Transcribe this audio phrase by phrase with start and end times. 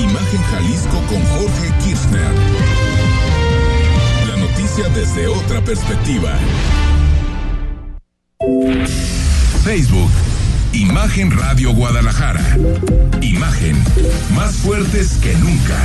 [0.00, 2.32] Imagen Jalisco con Jorge Kirchner.
[4.26, 6.32] La noticia desde otra perspectiva.
[9.64, 10.10] Facebook.
[10.72, 12.56] Imagen Radio Guadalajara.
[13.20, 13.76] Imagen.
[14.34, 15.76] Más fuertes que nunca.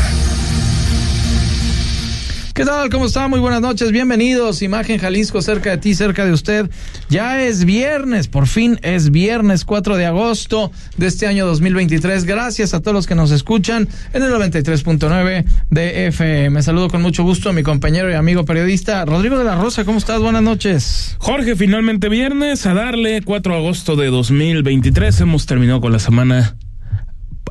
[2.62, 2.92] ¿Qué tal?
[2.92, 3.28] ¿Cómo está?
[3.28, 3.92] Muy buenas noches.
[3.92, 4.62] Bienvenidos.
[4.62, 6.70] Imagen Jalisco, cerca de ti, cerca de usted.
[7.10, 12.24] Ya es viernes, por fin es viernes 4 de agosto de este año 2023.
[12.24, 16.62] Gracias a todos los que nos escuchan en el 93.9 de FM.
[16.62, 19.84] Saludo con mucho gusto a mi compañero y amigo periodista Rodrigo de la Rosa.
[19.84, 20.20] ¿Cómo estás?
[20.20, 21.16] Buenas noches.
[21.18, 25.20] Jorge, finalmente viernes, a darle 4 de agosto de 2023.
[25.22, 26.56] Hemos terminado con la semana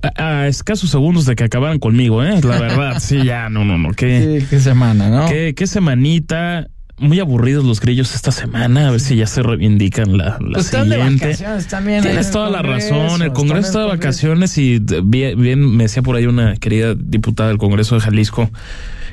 [0.02, 2.40] a, escasos segundos de que acabaran conmigo, ¿eh?
[2.42, 3.92] La verdad, sí, ya, no, no, no.
[3.92, 5.28] Qué, sí, qué semana, ¿no?
[5.28, 6.68] Qué, qué semanita.
[6.98, 10.66] Muy aburridos los grillos esta semana, a ver si ya se reivindican la, la pues
[10.66, 11.34] siguiente.
[11.70, 16.02] también Tienes toda la razón, el Congreso está de vacaciones y bien, bien me decía
[16.02, 18.50] por ahí una querida diputada del Congreso de Jalisco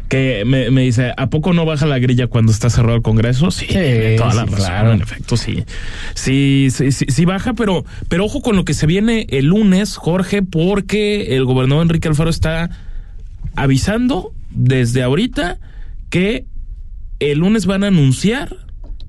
[0.07, 3.51] que me, me, dice, ¿a poco no baja la grilla cuando está cerrado el Congreso?
[3.51, 3.67] Sí,
[4.17, 4.93] toda la razón, claro.
[4.93, 5.63] en efecto, sí.
[6.13, 9.97] Sí, sí, sí, sí, baja, pero, pero ojo con lo que se viene el lunes,
[9.97, 12.69] Jorge, porque el gobernador Enrique Alfaro está
[13.55, 15.57] avisando desde ahorita
[16.09, 16.45] que
[17.19, 18.66] el lunes van a anunciar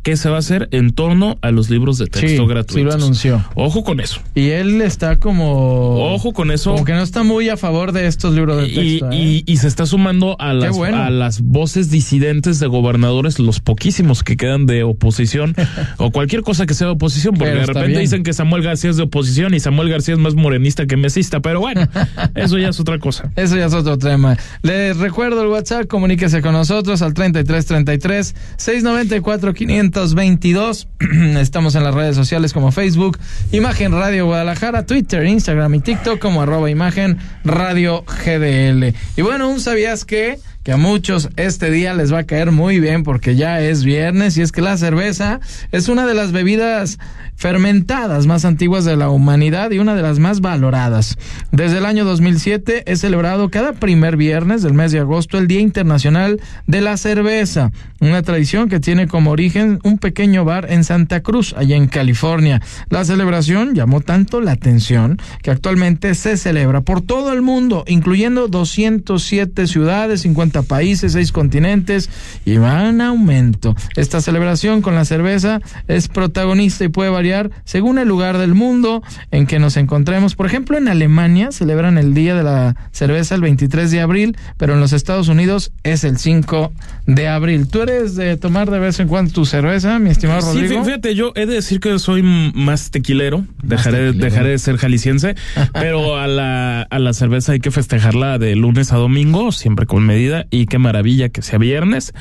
[0.09, 2.75] qué se va a hacer en torno a los libros de texto sí, gratuitos.
[2.75, 3.45] Sí, lo anunció.
[3.55, 4.23] Ojo con eso.
[4.35, 6.15] Y él está como.
[6.15, 6.73] Ojo con eso.
[6.73, 9.13] Como que no está muy a favor de estos libros de texto.
[9.13, 9.43] Y, ¿eh?
[9.47, 10.97] y, y se está sumando a las, bueno.
[10.97, 15.55] a las voces disidentes de gobernadores, los poquísimos que quedan de oposición,
[15.99, 18.01] o cualquier cosa que sea de oposición, porque Pero de repente bien.
[18.01, 21.41] dicen que Samuel García es de oposición y Samuel García es más morenista que mesista,
[21.41, 21.87] pero bueno,
[22.35, 23.31] eso ya es otra cosa.
[23.37, 24.39] Eso ya es otro tema.
[24.63, 29.53] Les recuerdo el WhatsApp, comuníquese con nosotros al 3333 694
[29.99, 30.89] 522.
[31.41, 33.19] Estamos en las redes sociales como Facebook,
[33.51, 38.95] Imagen Radio Guadalajara, Twitter, Instagram y TikTok como arroba Imagen Radio GDL.
[39.17, 42.79] Y bueno, un sabías que que a muchos este día les va a caer muy
[42.79, 45.41] bien porque ya es viernes y es que la cerveza
[45.73, 46.99] es una de las bebidas
[47.37, 51.17] fermentadas más antiguas de la humanidad y una de las más valoradas.
[51.53, 55.61] Desde el año 2007 es celebrado cada primer viernes del mes de agosto el Día
[55.61, 61.23] Internacional de la Cerveza, una tradición que tiene como origen un pequeño bar en Santa
[61.23, 62.61] Cruz, allá en California.
[62.91, 68.49] La celebración llamó tanto la atención que actualmente se celebra por todo el mundo, incluyendo
[68.49, 72.11] 207 ciudades, 50 países, 6 continentes
[72.45, 73.75] y va en aumento.
[73.97, 79.03] Esta celebración con la cerveza es protagonista y puede variar según el lugar del mundo
[79.31, 80.35] en que nos encontremos.
[80.35, 84.75] Por ejemplo, en Alemania celebran el Día de la Cerveza el 23 de abril, pero
[84.75, 86.73] en los Estados Unidos es el 5
[87.07, 87.69] de abril.
[87.69, 90.85] ¿Tú eres de tomar de vez en cuando tu cerveza, mi estimado Sí, Rodrigo?
[90.85, 94.25] fíjate, yo he de decir que soy más tequilero, dejaré, tequilero.
[94.25, 95.35] dejaré de ser jalisciense,
[95.73, 100.05] pero a la, a la cerveza hay que festejarla de lunes a domingo, siempre con
[100.05, 102.13] medida, y qué maravilla que sea viernes,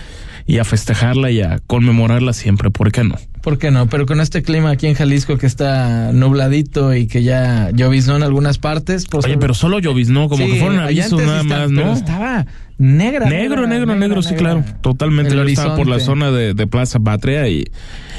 [0.45, 3.15] y a festejarla y a conmemorarla siempre, ¿por qué no?
[3.41, 3.87] ¿Por qué no?
[3.87, 8.23] Pero con este clima aquí en Jalisco que está nubladito y que ya lloviznó en
[8.23, 9.05] algunas partes.
[9.09, 11.93] Pues, Oye, pero solo lloviznó, como Sí, que fueron avisos nada está- más, pero ¿no?
[11.93, 12.45] estaba
[12.77, 13.29] negra.
[13.29, 14.63] Negro, negro, negro, sí, claro.
[14.81, 15.31] Totalmente.
[15.33, 17.65] El Yo estaba por la zona de, de Plaza Patria y, y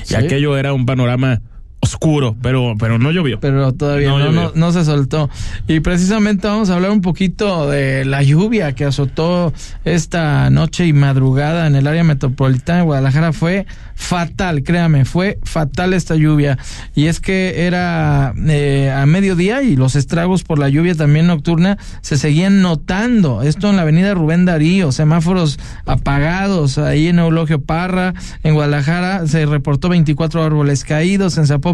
[0.05, 0.15] Sí.
[0.15, 1.43] aquello era un panorama
[1.81, 3.39] oscuro, pero, pero no llovió.
[3.41, 5.31] Pero todavía No no, no, se soltó.
[5.67, 9.53] Y precisamente vamos a hablar un poquito de la lluvia que azotó
[9.85, 13.33] esta noche y madrugada en el área metropolitana de Guadalajara.
[13.33, 16.59] Fue fatal, créame, fue fatal esta lluvia.
[16.95, 21.79] Y es que era eh, a mediodía y los estragos por la lluvia también nocturna
[22.01, 23.43] se seguían notando.
[23.43, 29.47] Esto en la avenida Rubén Darío, semáforos apagados ahí en Eulogio Parra, en Guadalajara se
[29.47, 31.68] reportó 24 árboles caídos, en Zapopan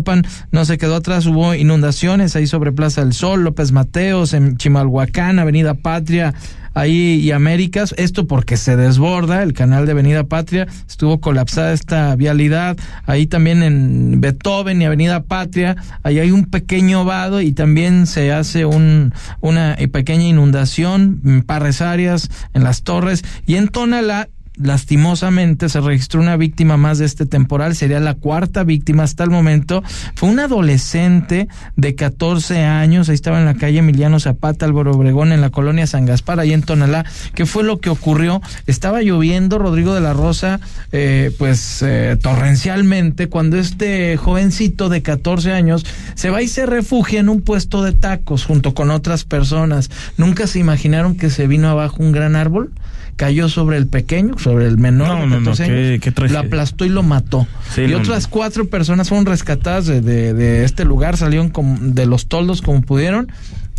[0.50, 5.38] no se quedó atrás, hubo inundaciones ahí sobre Plaza del Sol, López Mateos, en Chimalhuacán,
[5.38, 6.34] Avenida Patria,
[6.74, 12.14] ahí y Américas, esto porque se desborda el canal de Avenida Patria, estuvo colapsada esta
[12.16, 18.06] vialidad, ahí también en Beethoven y Avenida Patria, ahí hay un pequeño vado y también
[18.06, 24.28] se hace un, una pequeña inundación, en Parres Arias, en las torres y en Tonalá
[24.56, 29.30] lastimosamente se registró una víctima más de este temporal, sería la cuarta víctima hasta el
[29.30, 29.82] momento.
[30.14, 35.32] Fue un adolescente de 14 años, ahí estaba en la calle Emiliano Zapata, Álvaro Obregón,
[35.32, 37.04] en la colonia San Gaspar, ahí en Tonalá.
[37.34, 38.40] ¿Qué fue lo que ocurrió?
[38.66, 40.60] Estaba lloviendo, Rodrigo de la Rosa,
[40.92, 45.84] eh, pues eh, torrencialmente, cuando este jovencito de 14 años
[46.14, 49.90] se va y se refugia en un puesto de tacos junto con otras personas.
[50.16, 52.72] ¿Nunca se imaginaron que se vino abajo un gran árbol?
[53.16, 56.88] Cayó sobre el pequeño, sobre el menor No, no, no, 14 qué- lo aplastó y
[56.88, 57.46] lo mató.
[57.74, 61.78] Sí, y no, otras cuatro personas fueron rescatadas de, de- de este lugar, salieron como-
[61.80, 63.30] de los toldos como pudieron.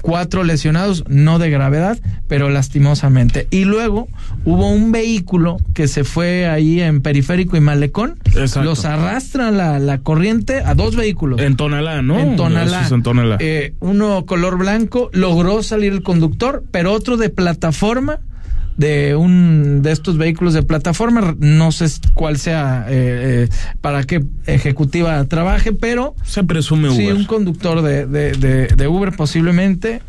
[0.02, 1.98] Cuatro lesionados, no de gravedad,
[2.28, 3.48] pero lastimosamente.
[3.50, 4.08] Y luego
[4.44, 8.20] hubo un vehículo que se fue ahí en Periférico y Malecón.
[8.26, 8.64] Exacto.
[8.64, 11.42] Los arrastra la, la corriente a dos vehículos.
[11.42, 12.20] En Tonalá, ¿no?
[12.20, 12.86] En Tonalá.
[12.86, 13.38] Es en Tonalá.
[13.40, 18.20] Eh, uno color blanco, logró salir el conductor, pero otro de plataforma,
[18.78, 24.24] de un de estos vehículos de plataforma, no sé cuál sea, eh, eh, para qué
[24.48, 27.16] ejecutiva trabaje, pero Se presume sí, Uber.
[27.16, 30.02] un conductor de, de, de, de Uber posiblemente,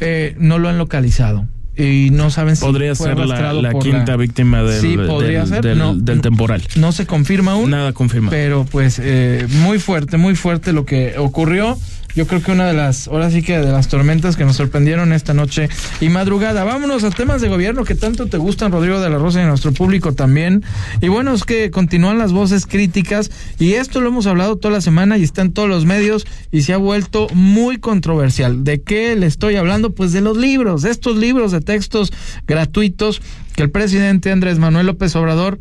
[0.00, 1.46] eh, no lo han localizado.
[1.80, 5.62] Y no saben si Podría fue ser la, quinta víctima del, Sí, podría del, ser.
[5.62, 6.60] del- No, del temporal.
[6.74, 7.70] No se confirma aún.
[7.70, 8.32] Nada confirmado.
[8.32, 11.78] Pero pues eh, muy fuerte, muy fuerte lo que ocurrió.
[12.14, 15.12] Yo creo que una de las, ahora sí que de las tormentas que nos sorprendieron
[15.12, 15.68] esta noche
[16.00, 16.64] y madrugada.
[16.64, 19.72] Vámonos a temas de gobierno que tanto te gustan, Rodrigo de la Rosa, y nuestro
[19.72, 20.64] público también.
[21.00, 24.80] Y bueno, es que continúan las voces críticas y esto lo hemos hablado toda la
[24.80, 28.64] semana y está en todos los medios y se ha vuelto muy controversial.
[28.64, 29.94] ¿De qué le estoy hablando?
[29.94, 32.12] Pues de los libros, de estos libros de textos
[32.46, 33.22] gratuitos
[33.54, 35.58] que el presidente Andrés Manuel López Obrador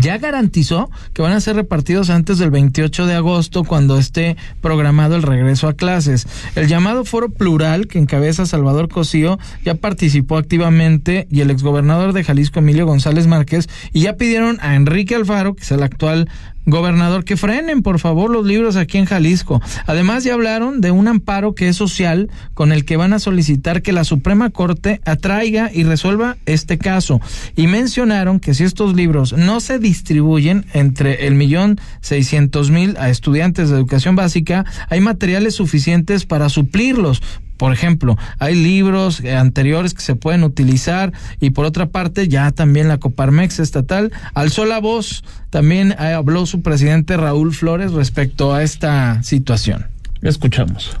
[0.00, 5.16] ya garantizó que van a ser repartidos antes del 28 de agosto cuando esté programado
[5.16, 6.26] el regreso a clases.
[6.54, 12.24] El llamado Foro Plural que encabeza Salvador Cosío ya participó activamente y el exgobernador de
[12.24, 16.28] Jalisco Emilio González Márquez y ya pidieron a Enrique Alfaro, que es el actual
[16.66, 19.60] gobernador, que frenen por favor los libros aquí en Jalisco.
[19.86, 23.82] Además ya hablaron de un amparo que es social con el que van a solicitar
[23.82, 27.20] que la Suprema Corte atraiga y resuelva este caso.
[27.56, 33.10] Y mencionaron que si estos libros no se distribuyen entre el millón seiscientos mil a
[33.10, 37.22] estudiantes de educación básica, hay materiales suficientes para suplirlos.
[37.62, 42.50] Por ejemplo, hay libros eh, anteriores que se pueden utilizar y por otra parte ya
[42.50, 48.52] también la Coparmex estatal alzó la voz, también eh, habló su presidente Raúl Flores respecto
[48.52, 49.86] a esta situación.
[50.22, 50.98] Escuchamos.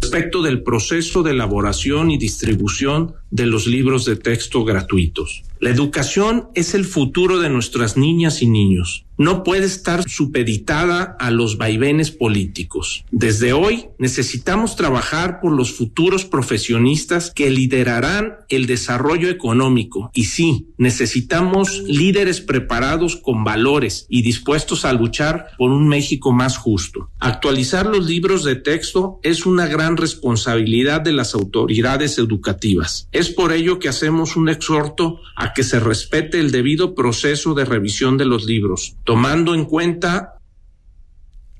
[0.00, 5.42] respecto del proceso de elaboración y distribución de los libros de texto gratuitos.
[5.58, 9.06] La educación es el futuro de nuestras niñas y niños.
[9.16, 13.04] No puede estar supeditada a los vaivenes políticos.
[13.12, 20.10] Desde hoy necesitamos trabajar por los futuros profesionistas que liderarán el desarrollo económico.
[20.14, 26.58] Y sí, necesitamos líderes preparados con valores y dispuestos a luchar por un México más
[26.58, 27.08] justo.
[27.20, 33.08] Actualizar los libros de texto es una gran responsabilidad de las autoridades educativas.
[33.30, 38.16] Por ello que hacemos un exhorto a que se respete el debido proceso de revisión
[38.18, 40.30] de los libros, tomando en cuenta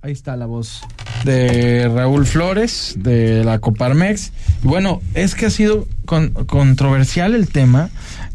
[0.03, 0.83] Ahí está la voz
[1.25, 4.33] de Raúl Flores, de la Coparmex.
[4.63, 7.89] Bueno, es que ha sido con- controversial el tema.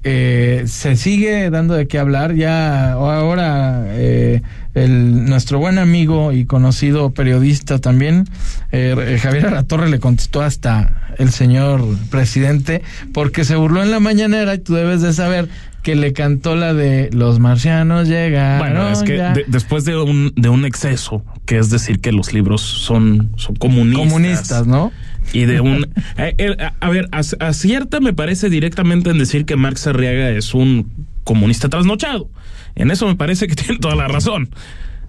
[0.03, 2.33] Eh, se sigue dando de qué hablar.
[2.33, 4.41] Ya ahora eh,
[4.74, 8.25] el, nuestro buen amigo y conocido periodista también,
[8.71, 12.81] eh, Javier Aratorre, le contestó hasta el señor presidente
[13.13, 15.50] porque se burló en la mañanera y tú debes de saber
[15.83, 18.60] que le cantó la de los marcianos llegaron.
[18.60, 19.33] Bueno, es que ya".
[19.33, 23.56] de- después de un, de un exceso, que es decir que los libros son, son
[23.56, 24.06] comunistas.
[24.07, 24.92] comunistas, ¿no?
[25.31, 25.83] Y de un...
[26.18, 30.30] eh, eh, a, a ver, ac- acierta me parece directamente en decir que Marx Arriaga
[30.31, 30.92] es un
[31.24, 32.30] comunista trasnochado.
[32.75, 34.50] En eso me parece que tiene toda la razón.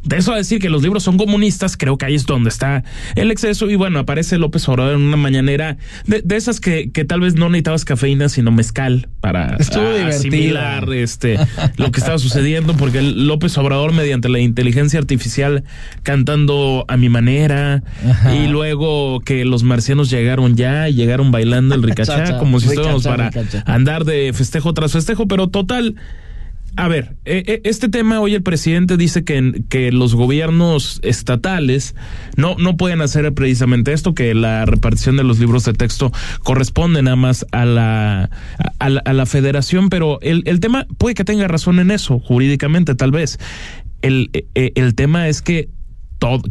[0.02, 2.84] De eso a decir que los libros son comunistas, creo que ahí es donde está
[3.16, 3.68] el exceso.
[3.68, 5.76] Y bueno, aparece López Obrador en una mañanera
[6.06, 10.90] de, de esas que, que tal vez no necesitabas cafeína, sino mezcal para a- asimilar
[10.94, 11.38] este,
[11.76, 15.64] lo que estaba sucediendo, porque López Obrador, mediante la inteligencia artificial,
[16.02, 18.34] cantando a mi manera, Ajá.
[18.34, 23.04] y luego que los marcianos llegaron ya y llegaron bailando el ricachá, como si estuviéramos
[23.04, 23.64] para ricachá.
[23.66, 25.96] andar de festejo tras festejo, pero total.
[26.76, 31.94] A ver, eh, eh, este tema hoy el presidente dice que, que los gobiernos estatales
[32.36, 36.12] no, no pueden hacer precisamente esto, que la repartición de los libros de texto
[36.42, 38.30] corresponde nada más a la,
[38.78, 42.18] a, la, a la federación, pero el, el tema puede que tenga razón en eso,
[42.18, 43.38] jurídicamente tal vez.
[44.02, 45.68] El, eh, el tema es que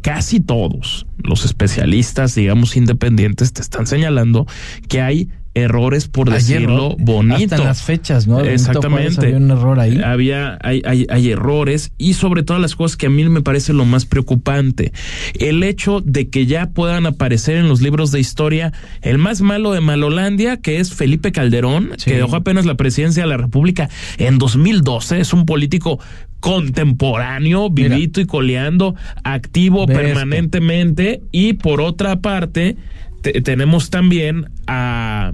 [0.01, 4.47] casi todos los especialistas, digamos, independientes, te están señalando
[4.87, 7.35] que hay errores, por decirlo bonito.
[7.43, 8.41] Hasta en las fechas, ¿no?
[8.41, 9.25] Exactamente.
[9.25, 9.99] Había un error ahí.
[10.03, 13.73] Había, hay, hay, hay errores y sobre todas las cosas que a mí me parece
[13.73, 14.91] lo más preocupante.
[15.39, 19.73] El hecho de que ya puedan aparecer en los libros de historia el más malo
[19.73, 22.11] de Malolandia, que es Felipe Calderón, Sí.
[22.11, 25.19] que dejó apenas la presidencia de la República en 2012.
[25.19, 25.99] Es un político
[26.39, 27.95] contemporáneo, Mira.
[27.95, 31.21] vivito y coleando, activo permanentemente.
[31.31, 32.77] Y por otra parte,
[33.21, 35.31] te- tenemos también a,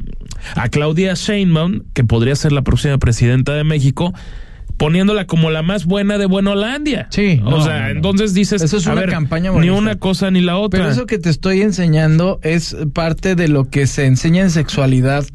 [0.56, 4.14] a Claudia Sheinbaum, que podría ser la próxima presidenta de México,
[4.78, 7.08] poniéndola como la más buena de Buenolandia.
[7.10, 7.42] Sí.
[7.46, 10.82] O sea, entonces dices, eso es una campaña ni una cosa ni la otra.
[10.82, 15.26] Pero eso que te estoy enseñando es parte de lo que se enseña en sexualidad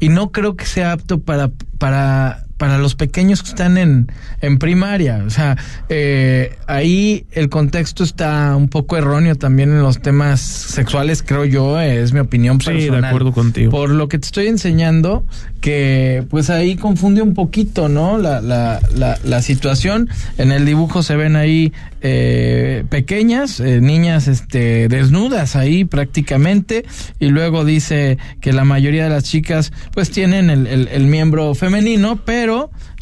[0.00, 4.12] y no creo que sea apto para para para los pequeños que están en,
[4.42, 5.24] en primaria.
[5.26, 5.56] O sea,
[5.88, 11.80] eh, ahí el contexto está un poco erróneo también en los temas sexuales, creo yo,
[11.80, 12.82] es mi opinión personal.
[12.82, 13.70] Sí, de acuerdo contigo.
[13.70, 15.24] Por lo que te estoy enseñando,
[15.62, 18.18] que pues ahí confunde un poquito, ¿no?
[18.18, 20.10] La, la, la, la situación.
[20.36, 26.84] En el dibujo se ven ahí eh, pequeñas, eh, niñas este, desnudas ahí prácticamente,
[27.18, 31.54] y luego dice que la mayoría de las chicas pues tienen el, el, el miembro
[31.54, 32.49] femenino, pero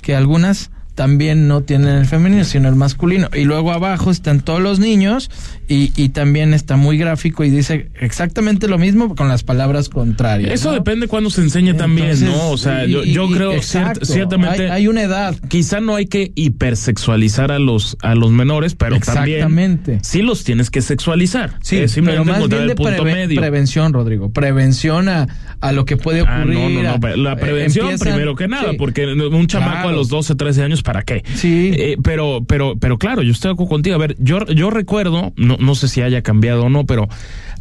[0.03, 3.29] que algunas también no tienen el femenino, sino el masculino.
[3.33, 5.31] Y luego abajo están todos los niños
[5.69, 10.53] y, y también está muy gráfico y dice exactamente lo mismo con las palabras contrarias.
[10.53, 10.75] Eso ¿no?
[10.75, 12.51] depende cuando se enseña también, ¿no?
[12.51, 14.01] O sea, y- yo, yo y- creo exacto.
[14.01, 15.37] ciert- ciertamente Hay, hay una edad.
[15.49, 19.99] quizá no hay que hipersexualizar a los a los menores, pero también Exactamente.
[20.03, 21.55] sí los tienes que sexualizar.
[21.63, 23.41] Sí, Es pero más bien de el punto preve- medio.
[23.41, 24.31] prevención, Rodrigo.
[24.33, 25.27] Prevención a,
[25.61, 26.59] a lo que puede Ah, ocurrir.
[26.59, 28.77] no, no, no, pero La eh, prevención empiezan- primero que nada, sí.
[28.79, 29.89] porque un chamaco Claro.
[29.91, 31.23] a los 12, 13 años, ¿para qué?
[31.35, 31.73] Sí.
[31.75, 33.97] Eh, pero, pero, pero claro, yo estoy contigo.
[33.97, 37.09] A ver, yo, yo recuerdo, no, no sé si haya cambiado o no, pero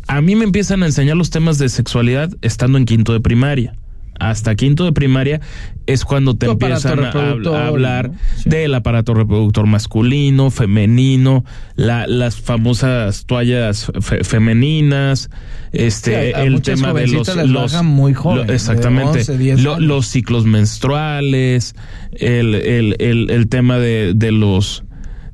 [0.08, 3.76] a mí me empiezan a enseñar los temas de sexualidad estando en quinto de primaria.
[4.20, 5.42] Hasta quinto de primaria
[5.86, 7.12] es cuando te empiezan a,
[7.68, 8.18] hablar ¿no?
[8.38, 8.50] Sí.
[8.50, 15.30] del aparato reproductor masculino, femenino, la, las famosas toallas fe- femeninas,
[15.72, 19.62] este, Sí, a- a el tema de los, los muy jóvenes, de exactamente, 11, 10
[19.62, 21.76] Lo- los ciclos menstruales,
[22.14, 24.84] el, el, el, el tema de, de los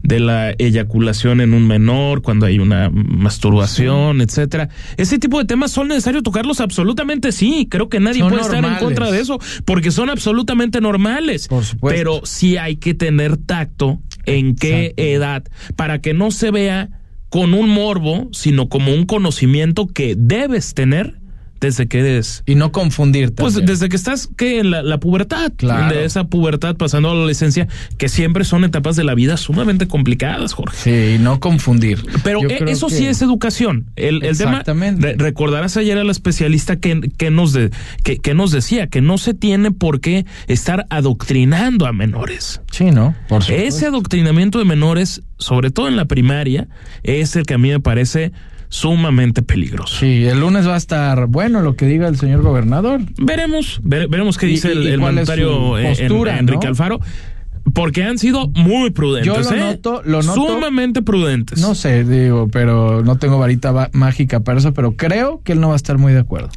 [0.03, 4.69] de la eyaculación en un menor cuando hay una masturbación, etcétera.
[4.97, 7.67] Ese tipo de temas son necesarios tocarlos absolutamente sí.
[7.69, 11.47] Creo que nadie Son puede estar en contra de eso porque son absolutamente normales.
[11.47, 11.97] Por supuesto.
[11.97, 15.01] Pero sí hay que tener tacto en qué Exacto.
[15.01, 15.43] edad
[15.75, 16.89] para que no se vea
[17.29, 21.22] con un morbo, sino como un conocimiento que debes tener
[21.63, 23.65] desde que eres Y no confundir pues también.
[23.71, 25.95] desde que estás que en la, la pubertad, Claro.
[25.95, 27.67] de esa pubertad pasando a la adolescencia,
[27.97, 30.75] que siempre son etapas de la vida sumamente complicadas, Jorge.
[30.77, 32.03] Sí, y no confundir.
[32.23, 33.87] Pero e- creo eso que- sí es educación.
[33.95, 37.71] El, el tema, re- recordarás ayer a la especialista que, que nos de-
[38.03, 42.61] que, que nos decía que no se tiene por qué estar adoctrinando a menores.
[42.71, 43.15] Sí, ¿no?
[43.29, 43.67] Por supuesto.
[43.67, 46.67] Ese adoctrinamiento de menores, sobre todo en la primaria,
[47.03, 48.31] es el que a mí me parece
[48.73, 49.95] sumamente peligroso.
[49.99, 53.01] Sí, el lunes va a estar bueno lo que diga el señor gobernador.
[53.19, 56.69] Veremos, vere- veremos qué dice y- el, el mandatario eh, en- postura, Enrique ¿no?
[56.69, 56.99] Alfaro,
[57.73, 59.27] porque han sido muy prudentes.
[59.31, 59.59] Yo lo ¿eh?
[59.59, 60.47] noto, lo noto.
[60.47, 61.59] Sumamente prudentes.
[61.61, 65.61] No sé, digo, pero no tengo varita va- mágica para eso, pero creo que él
[65.61, 66.49] no va a estar muy de acuerdo.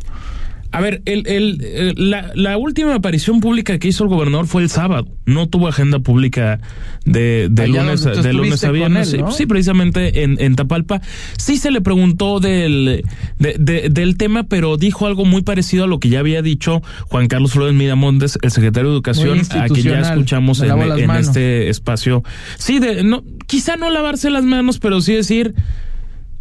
[0.76, 4.62] A ver, el, el, el- la, la última aparición pública que hizo el gobernador fue
[4.62, 5.09] el sábado.
[5.25, 6.61] No tuvo agenda pública
[7.04, 9.12] de, de Allá lunes, de lunes a viernes.
[9.14, 9.30] él, ¿no?
[9.33, 11.00] sí, precisamente en, en Tapalpa.
[11.38, 13.04] Sí se le preguntó del,
[13.38, 16.83] de- de- del tema, pero dijo algo muy parecido a lo que ya había dicho
[17.09, 21.11] Juan Carlos Flores Miramontes, el secretario de Educación, a quien ya escuchamos en, las en
[21.12, 22.23] este espacio.
[22.59, 25.54] Sí, de, no, quizá no lavarse las manos, pero sí decir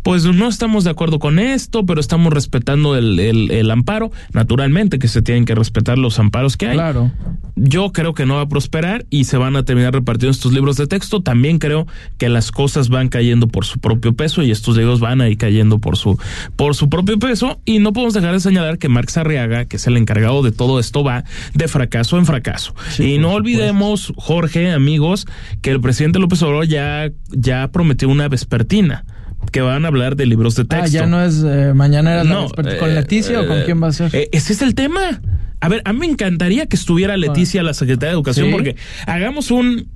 [0.05, 4.11] pues no estamos de acuerdo con esto, pero estamos respetando el, el, el amparo.
[4.33, 6.75] Naturalmente que se tienen que respetar los amparos que hay.
[6.75, 7.11] Claro.
[7.55, 10.77] Yo creo que no va a prosperar y se van a terminar repartiendo estos libros
[10.77, 11.23] de texto.
[11.23, 11.87] También creo
[12.19, 15.39] que las cosas van cayendo por su propio peso y estos libros van a ir
[15.39, 16.19] cayendo por su,
[16.55, 17.59] por su propio peso.
[17.65, 20.79] Y no podemos dejar de señalar que Marx Arriaga, que es el encargado de todo
[20.79, 21.23] esto, va
[21.55, 22.75] de fracaso en fracaso.
[22.91, 25.25] Sí, y no olvidemos, Jorge, amigos,
[25.63, 29.03] que el presidente López Obrador ya, ya prometió una vespertina
[29.51, 30.85] que van a hablar de libros de texto.
[30.85, 32.79] Ah, ya no es eh, mañana era la vespertina.
[32.79, 34.15] ¿Con eh, Leticia o con eh, quién va a ser?
[34.15, 35.21] eh, ese es el tema.
[35.61, 38.51] A ver, a mí me encantaría que estuviera Leticia, la secretaria de Educación, ¿Sí?
[38.53, 38.75] porque
[39.07, 39.89] hagamos un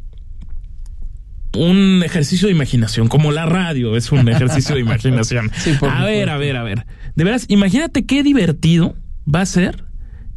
[1.58, 5.52] un ejercicio de imaginación, como la radio es un ejercicio de imaginación.
[5.58, 6.86] Sí, a ver, a ver, a ver.
[7.16, 8.96] De veras, imagínate qué divertido
[9.34, 9.84] va a ser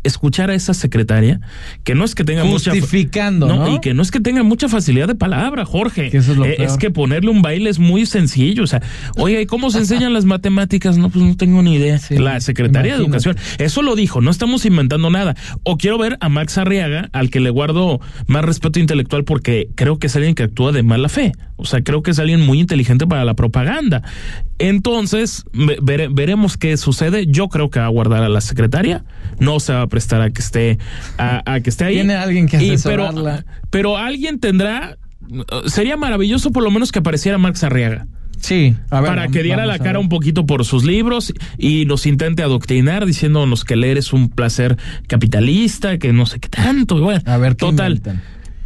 [0.05, 1.41] escuchar a esa secretaria
[1.85, 3.75] que no es que tenga mucha Justificando, ¿no?
[3.75, 6.11] y que no es que tenga mucha facilidad de palabra, Jorge.
[6.11, 6.69] Que eso es lo Eh, peor.
[6.69, 8.65] es que ponerle un baile es muy sencillo.
[8.65, 8.83] O sea,
[9.17, 10.97] oye, ¿y cómo se enseñan las matemáticas?
[10.99, 11.99] No, pues no tengo ni idea.
[11.99, 13.03] Sí, la secretaria de.
[13.03, 13.37] Educación.
[13.59, 15.35] Eso lo dijo, no estamos inventando nada.
[15.65, 19.99] O quiero ver a Max Arriaga, al que le guardo más respeto intelectual porque creo
[19.99, 21.33] que es alguien que actúa de mala fe.
[21.57, 24.03] O sea, creo que es alguien muy inteligente para la propaganda.
[24.69, 27.27] Entonces, ve- vere- veremos qué sucede.
[27.27, 29.05] Yo creo que va a guardar a la secretaria.
[29.39, 30.79] No se va a prestar a que esté,
[31.19, 31.95] a, a que esté ahí.
[31.97, 33.45] Tiene alguien que Y- pero, asesorarla.
[33.71, 34.97] pero alguien tendrá.
[35.67, 38.07] Sería maravilloso por lo menos que apareciera Marx Arriaga.
[38.41, 43.07] Sí, para que diera la cara un poquito por sus libros y nos intente adoctrinar
[43.07, 44.77] diciéndonos que leer es un placer
[45.07, 46.99] capitalista, que no sé qué tanto.
[47.01, 48.03] Bueno, a ver, total.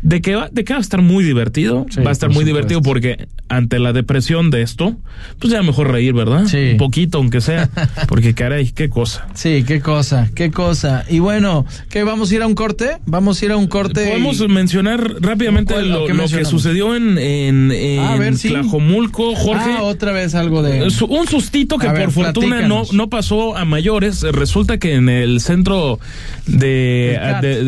[0.06, 1.84] De que, va, de que va a estar muy divertido.
[1.98, 4.96] va a estar muy divertido porque ante la depresión de esto,
[5.40, 6.44] pues ya mejor reír, ¿verdad?
[6.46, 6.70] Sí.
[6.72, 7.68] Un poquito, aunque sea.
[8.08, 9.26] Porque caray, qué cosa.
[9.34, 11.04] Sí, qué cosa, qué cosa.
[11.08, 12.98] Y bueno, ¿qué vamos a ir a un corte?
[13.06, 14.06] Vamos a ir a un corte.
[14.06, 19.74] Podemos mencionar rápidamente lo, que sucedió en, en, en Tlajomulco, Jorge.
[19.78, 20.84] Ah, otra vez algo de.
[21.08, 24.22] Un sustito que por fortuna no, no pasó a mayores.
[24.22, 25.98] Resulta que en el centro
[26.46, 27.14] de.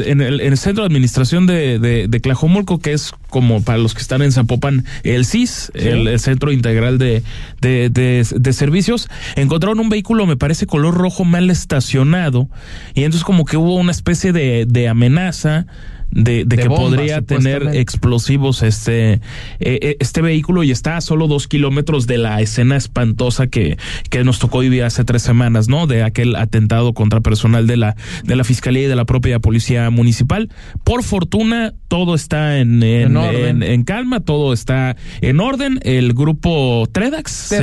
[0.06, 4.00] en, el, centro de administración de, de, de Tlajomulco, que es como para los que
[4.00, 7.22] están en Zapopan, el CIS, el, Centro Integral de,
[7.60, 12.48] de, de, Servicios, encontraron un vehículo, me parece, color rojo mal estacionado,
[12.94, 15.66] y entonces como que hubo una especie de, de amenaza
[16.10, 19.20] de, de, que podría tener explosivos este, eh,
[19.60, 23.76] eh, este vehículo y está a solo dos kilómetros de la escena espantosa que,
[24.10, 25.86] que nos tocó vivir hace tres semanas, ¿no?
[25.86, 29.90] De aquel atentado contra personal de la, de la Fiscalía y de la propia Policía
[29.90, 30.50] Municipal.
[30.84, 33.16] Por fortuna, todo está en, en,
[33.62, 35.80] en, calma, todo está en orden.
[35.82, 37.54] El grupo TEDx,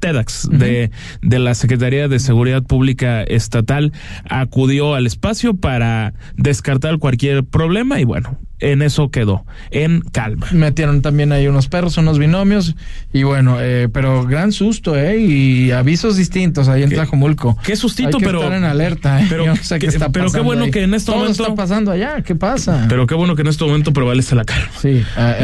[0.00, 0.90] TEDx, de,
[1.22, 3.92] de la Secretaría de Seguridad Pública Estatal
[4.28, 10.48] acudió al espacio para descartar cualquier problema y bueno, en eso quedó, en calma.
[10.52, 12.74] Metieron también ahí unos perros, unos binomios
[13.12, 15.18] y bueno, eh, pero gran susto, ¿eh?
[15.18, 17.56] Y avisos distintos ahí en Tlajomulco.
[17.64, 18.42] Qué sustito, pero.
[18.42, 19.26] Estar en alerta, ¿eh?
[19.28, 19.44] Pero,
[19.78, 21.42] qué, está pero qué bueno que en este momento.
[21.42, 22.22] está pasando allá?
[22.22, 22.86] ¿Qué pasa?
[22.88, 24.68] Pero qué bueno que en este momento prevalece la calma.
[24.80, 25.34] Sí, ah,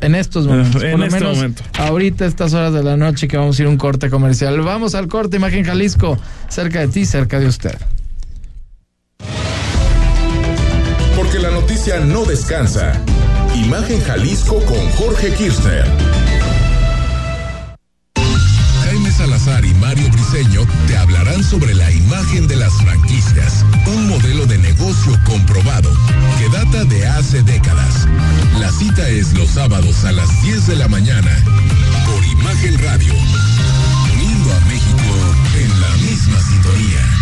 [0.00, 0.82] en, estos momentos.
[0.82, 1.62] En este momento.
[1.78, 4.58] Ahorita, estas horas de la noche que vamos a ir a un corte comercial.
[4.62, 6.18] Vamos al corte, Imagen Jalisco,
[6.48, 7.76] cerca de ti, cerca de usted.
[11.82, 12.92] No descansa.
[13.56, 15.84] Imagen Jalisco con Jorge Kirchner.
[18.84, 24.46] Jaime Salazar y Mario Briceño te hablarán sobre la imagen de las franquicias, un modelo
[24.46, 25.90] de negocio comprobado
[26.38, 28.06] que data de hace décadas.
[28.60, 31.36] La cita es los sábados a las 10 de la mañana
[32.06, 33.12] por Imagen Radio,
[34.12, 35.14] uniendo a México
[35.58, 37.21] en la misma sintonía.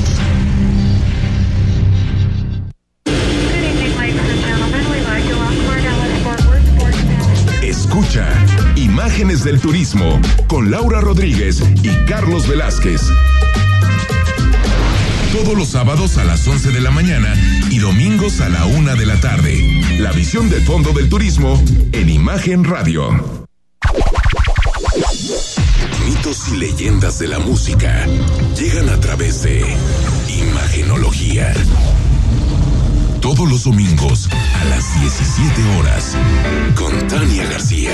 [9.11, 13.01] Imágenes del Turismo con Laura Rodríguez y Carlos Velázquez.
[15.33, 17.35] Todos los sábados a las 11 de la mañana
[17.69, 19.83] y domingos a la 1 de la tarde.
[19.99, 23.45] La visión de fondo del turismo en Imagen Radio.
[26.05, 28.07] Mitos y leyendas de la música
[28.57, 29.61] llegan a través de
[30.29, 31.53] Imagenología
[33.21, 36.17] todos los domingos a las 17 horas
[36.75, 37.93] con Tania García.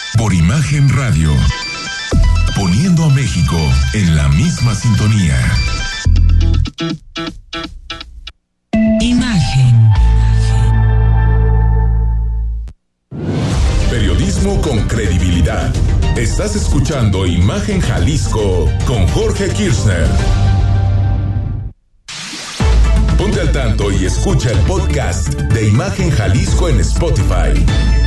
[0.17, 1.31] por Imagen Radio.
[2.55, 3.57] Poniendo a México
[3.93, 5.37] en la misma sintonía.
[8.99, 9.89] Imagen.
[13.89, 15.73] Periodismo con credibilidad.
[16.15, 20.07] Estás escuchando Imagen Jalisco con Jorge Kirchner.
[23.17, 28.00] Ponte al tanto y escucha el podcast de Imagen Jalisco en Spotify.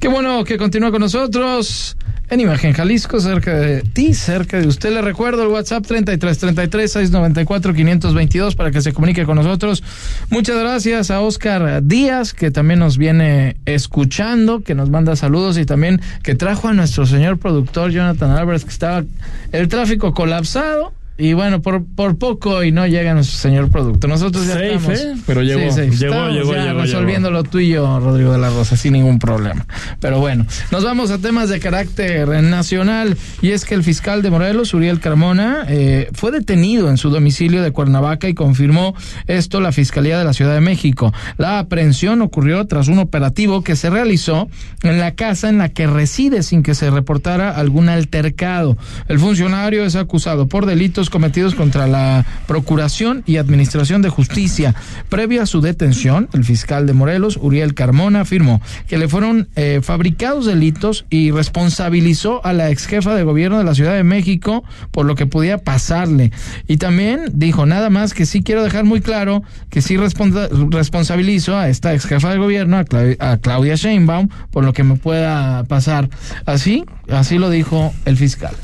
[0.00, 1.94] Qué bueno que continúa con nosotros
[2.30, 4.94] en Imagen Jalisco, cerca de ti, cerca de usted.
[4.94, 9.82] Le recuerdo el WhatsApp 3333 694 522 para que se comunique con nosotros.
[10.30, 15.66] Muchas gracias a Oscar Díaz, que también nos viene escuchando, que nos manda saludos y
[15.66, 19.04] también que trajo a nuestro señor productor Jonathan Álvarez, que estaba
[19.52, 24.08] el tráfico colapsado y bueno, por, por poco y no llega nuestro señor productor.
[24.08, 24.98] Nosotros ya estamos.
[24.98, 25.14] ¿eh?
[25.26, 29.66] Pero llegó, llegó, llegó, ya resolviendo lo tuyo, Rodrigo de la Rosa, sin ningún problema.
[30.00, 33.16] Pero bueno, nos vamos a temas de carácter nacional.
[33.42, 37.62] Y es que el fiscal de Morelos, Uriel Carmona, eh, fue detenido en su domicilio
[37.62, 38.94] de Cuernavaca y confirmó
[39.26, 41.12] esto la Fiscalía de la Ciudad de México.
[41.36, 44.48] La aprehensión ocurrió tras un operativo que se realizó
[44.82, 48.78] en la casa en la que reside sin que se reportara algún altercado.
[49.08, 54.74] El funcionario es acusado por delitos cometidos contra la Procuración y Administración de Justicia.
[55.08, 59.80] Previo a su detención, el fiscal de Morelos, Uriel Carmona, afirmó que le fueron eh,
[59.82, 64.64] fabricados delitos y responsabilizó a la ex jefa de gobierno de la Ciudad de México
[64.90, 66.32] por lo que podía pasarle.
[66.66, 71.68] Y también dijo nada más que sí quiero dejar muy claro que sí responsabilizo a
[71.68, 72.84] esta ex jefa de gobierno, a,
[73.32, 76.08] a Claudia Sheinbaum, por lo que me pueda pasar.
[76.46, 78.54] Así, así lo dijo el fiscal.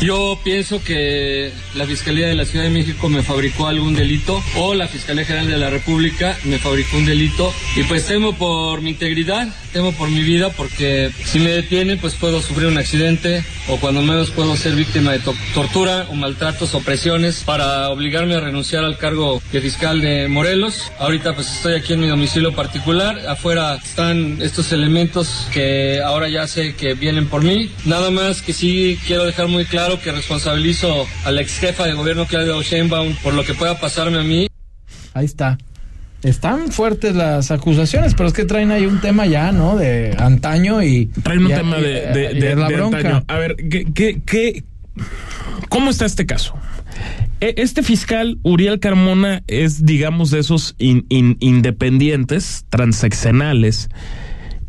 [0.00, 4.74] Yo pienso que la Fiscalía de la Ciudad de México me fabricó algún delito o
[4.74, 8.90] la Fiscalía General de la República me fabricó un delito y pues temo por mi
[8.90, 13.78] integridad, temo por mi vida porque si me detienen pues puedo sufrir un accidente o
[13.78, 15.20] cuando menos puedo ser víctima de
[15.54, 20.92] tortura o maltratos o presiones para obligarme a renunciar al cargo de fiscal de Morelos.
[20.98, 26.46] Ahorita pues estoy aquí en mi domicilio particular, afuera están estos elementos que ahora ya
[26.46, 27.70] sé que vienen por mí.
[27.84, 31.84] Nada más que sí quiero dejar muy claro claro que responsabilizo a la ex jefa
[31.84, 34.46] de gobierno Claudia Sheinbaum por lo que pueda pasarme a mí.
[35.12, 35.58] Ahí está.
[36.22, 39.76] Están fuertes las acusaciones, pero es que traen ahí un tema ya, ¿no?
[39.76, 41.06] De antaño y.
[41.22, 42.96] Traen un tema de, la bronca.
[42.96, 43.24] Antaño.
[43.28, 44.64] A ver, ¿qué, qué,
[45.68, 46.54] cómo está este caso?
[47.42, 53.90] E, este fiscal, Uriel Carmona, es, digamos, de esos independientes, transeccionales,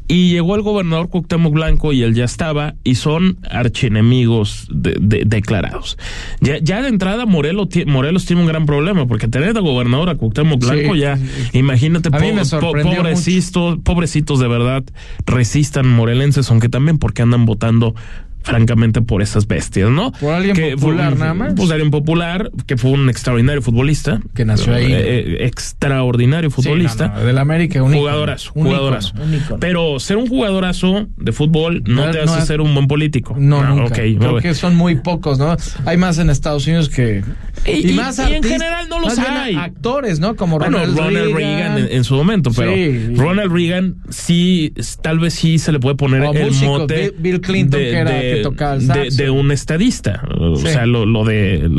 [0.08, 5.98] y llegó el gobernador Cuauhtémoc Blanco y él ya estaba y son archienemigos declarados.
[6.42, 10.16] Ya, ya, de entrada Morelos, Morelos tiene un gran problema porque tener de gobernador a
[10.16, 11.18] Cuauhtémoc Blanco ya,
[11.54, 14.84] imagínate, pobrecitos, pobrecitos de verdad,
[15.26, 17.96] resistan morelenses, aunque también porque andan votando
[18.46, 20.12] francamente por esas bestias, ¿no?
[20.12, 21.54] Por alguien popular nada más.
[21.56, 24.22] Pues alguien popular, que fue un extraordinario futbolista.
[24.36, 24.94] Que nació ahí.
[24.94, 27.16] Eh, eh, extraordinario futbolista.
[27.18, 29.14] Sí, del América, un jugadorazo, jugadorazo.
[29.60, 33.36] Pero ser un jugadorazo de fútbol no, te hace ser un buen político.
[33.38, 33.96] No, no nunca.
[33.96, 35.58] Creo que son muy pocos, ¿no?
[35.86, 37.24] Hay más en Estados Unidos que...
[37.66, 39.56] Y, más y en general no los hay.
[39.56, 40.36] actores, ¿no?
[40.36, 42.72] Como Ronald, Reagan, en, su momento, pero
[43.16, 47.16] Ronald Reagan sí, tal vez sí se le puede poner el mote...
[47.18, 50.28] Bill Clinton, que era de, un estadista.
[50.38, 51.70] O sea, lo, lo de.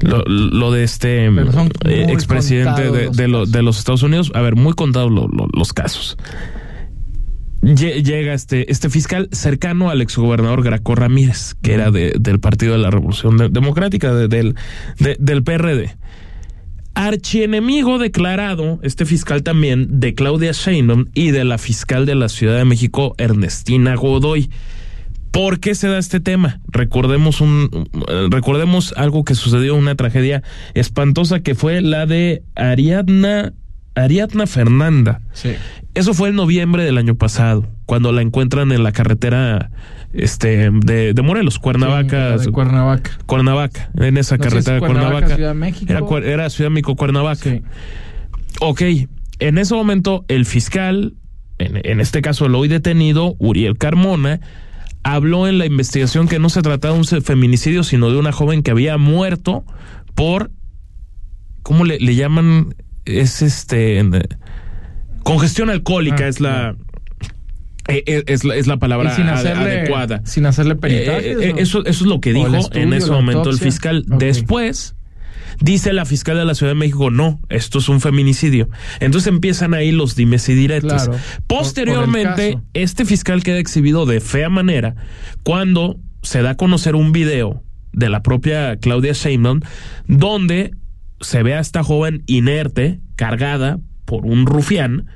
[0.00, 5.72] Lo, de este eh, expresidente de, de, los Estados Unidos, a ver, muy contados los
[5.72, 6.18] casos.
[7.62, 12.90] Llega este, este fiscal cercano al exgobernador Graco Ramírez, que era del Partido de la
[12.90, 14.56] Revolución Democrática, del,
[14.98, 15.96] del PRD.
[16.94, 22.56] Archienemigo declarado, este fiscal también, de Claudia Sheinbaum y de la fiscal de la Ciudad
[22.56, 24.50] de México, Ernestina Godoy.
[25.34, 26.60] ¿Por qué se da este tema?
[26.68, 27.88] Recordemos un
[28.30, 30.44] recordemos algo que sucedió, una tragedia
[30.74, 33.52] espantosa que fue la de Ariadna
[33.96, 35.22] Ariadna Fernanda.
[35.32, 35.54] Sí.
[35.94, 39.72] Eso fue en noviembre del año pasado, cuando la encuentran en la carretera
[40.12, 43.10] este de, Morelos, Cuernavaca, Cuernavaca.
[43.26, 45.34] Cuernavaca, en esa carretera de Cuernavaca.
[45.34, 46.18] Ciudad México.
[46.18, 47.50] Era, Ciudad México, Cuernavaca.
[47.50, 47.62] Sí.
[48.60, 48.82] Ok,
[49.40, 51.14] en ese momento el fiscal,
[51.58, 54.40] en, en este caso el hoy detenido, Uriel Carmona,
[55.04, 58.62] habló en la investigación que no se trataba de un feminicidio, sino de una joven
[58.62, 59.64] que había muerto
[60.14, 60.50] por,
[61.62, 62.74] ¿cómo le, llaman?
[63.04, 64.02] Es este,
[65.22, 66.76] congestión alcohólica, ah, es la...
[67.86, 70.22] Eh, eh, es, la, es la palabra adecuada.
[70.24, 71.32] Sin hacerle peritaje.
[71.32, 74.04] Eh, eso, eso es lo que dijo en ese momento el fiscal.
[74.06, 74.96] Después,
[75.60, 78.68] Dice la fiscal de la Ciudad de México, no, esto es un feminicidio.
[79.00, 81.10] Entonces empiezan ahí los dimes y diretes.
[81.46, 84.96] Posteriormente, este fiscal queda exhibido de fea manera
[85.42, 87.62] cuando se da a conocer un video
[87.92, 89.60] de la propia Claudia Sheinbaum
[90.06, 90.72] donde
[91.20, 95.06] se ve a esta joven inerte, cargada por un rufián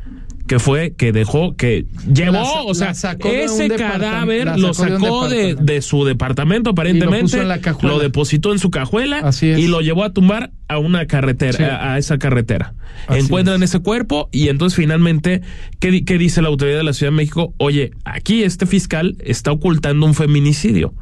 [0.48, 6.04] que fue que dejó, que llevó, o sea, ese cadáver lo sacó de, de, su
[6.04, 7.44] departamento aparentemente,
[7.82, 12.18] lo, depositó en su cajuela y lo llevó a tumbar a una carretera, a, esa
[12.18, 12.74] carretera.
[13.08, 15.42] Encuentran ese cuerpo y entonces finalmente,
[15.78, 17.54] ¿qué, ¿qué dice la autoridad de la Ciudad de México?
[17.58, 20.94] Oye, aquí este fiscal está ocultando un feminicidio.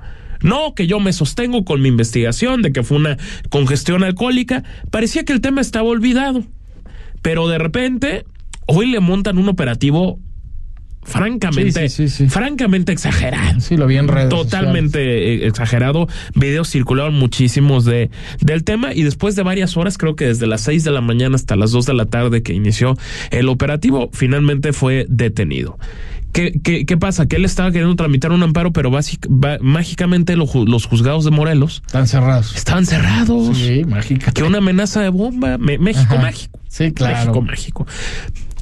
[0.42, 3.16] No, que yo me sostengo con mi investigación de que fue una
[3.48, 4.64] congestión alcohólica.
[4.90, 6.44] Parecía que el tema estaba olvidado.
[7.22, 8.24] Pero de repente,
[8.66, 10.20] hoy le montan un operativo
[11.06, 11.88] francamente,
[12.28, 13.60] francamente exagerado.
[13.60, 16.08] Sí, lo vi en redes Totalmente eh, exagerado.
[16.34, 20.62] Videos circularon muchísimos de, del tema y después de varias horas, creo que desde las
[20.62, 22.96] 6 de la mañana hasta las 2 de la tarde que inició
[23.30, 25.78] el operativo, finalmente fue detenido.
[26.32, 27.26] ¿Qué, qué, qué pasa?
[27.26, 28.90] Que él estaba queriendo tramitar un amparo, pero
[29.62, 31.82] mágicamente los juzgados de Morelos...
[31.86, 32.54] Están cerrados.
[32.54, 33.56] Estaban cerrados.
[33.56, 34.32] Sí, mágica.
[34.32, 35.56] Que una amenaza de bomba.
[35.56, 36.60] México mágico.
[36.68, 37.16] Sí, claro.
[37.16, 37.86] México mágico.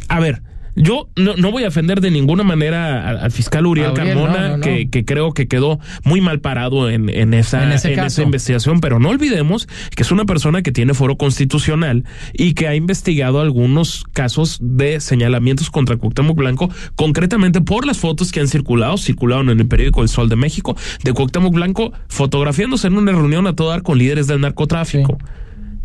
[0.09, 0.43] A ver,
[0.77, 5.05] yo no, no, voy a ofender de ninguna manera al, fiscal Uriel, Carmona, Que, que,
[5.05, 9.69] creo que quedó muy mal parado en, en, esa, en, esa investigación, pero no olvidemos
[9.95, 15.01] que es una persona que tiene foro constitucional y que ha investigado algunos casos de
[15.01, 20.03] señalamientos contra Cuauhtémoc Blanco, concretamente por las fotos que han circulado, circularon en el periódico
[20.03, 23.99] El Sol de México, de Cuauhtémoc Blanco fotografiándose en una reunión a todo dar con
[23.99, 25.19] líderes del narcotráfico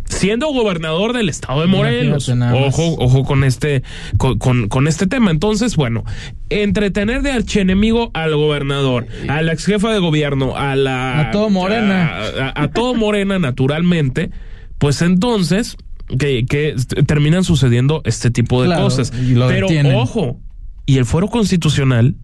[0.09, 2.29] siendo gobernador del estado de Morelos.
[2.29, 3.83] Ojo, ojo con este,
[4.17, 5.31] con, con, este tema.
[5.31, 6.03] Entonces, bueno,
[6.49, 11.19] entretener de archienemigo al gobernador, a la ex jefa de gobierno, a la.
[11.19, 12.19] A todo Morena.
[12.55, 14.31] A, todo Morena, naturalmente,
[14.77, 15.77] pues entonces.
[16.17, 16.73] Que, que
[17.05, 19.13] terminan sucediendo este tipo de cosas.
[19.13, 20.39] Pero ojo,
[20.87, 22.15] y el fuero constitucional,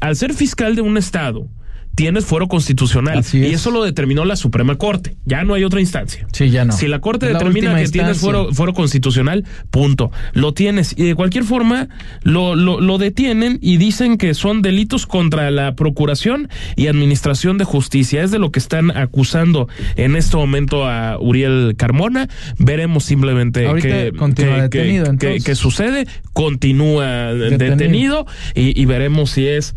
[0.00, 1.46] al ser fiscal de un estado,
[1.96, 3.24] tienes fuero constitucional.
[3.32, 5.16] y eso lo determinó la Suprema Corte.
[5.24, 6.26] Ya no hay otra instancia.
[6.30, 6.72] Sí, ya no.
[6.72, 10.12] Si la Corte determina que tienes fuero, fuero, constitucional, punto.
[10.34, 10.94] Lo tienes.
[10.96, 11.88] Y de cualquier forma,
[12.22, 17.64] lo, lo, lo, detienen y dicen que son delitos contra la Procuración y Administración de
[17.64, 18.22] Justicia.
[18.22, 22.28] Es de lo que están acusando en este momento a Uriel Carmona.
[22.58, 24.12] Veremos simplemente qué
[25.18, 26.06] que, que, sucede.
[26.34, 29.74] Continúa detenido, y, y veremos si es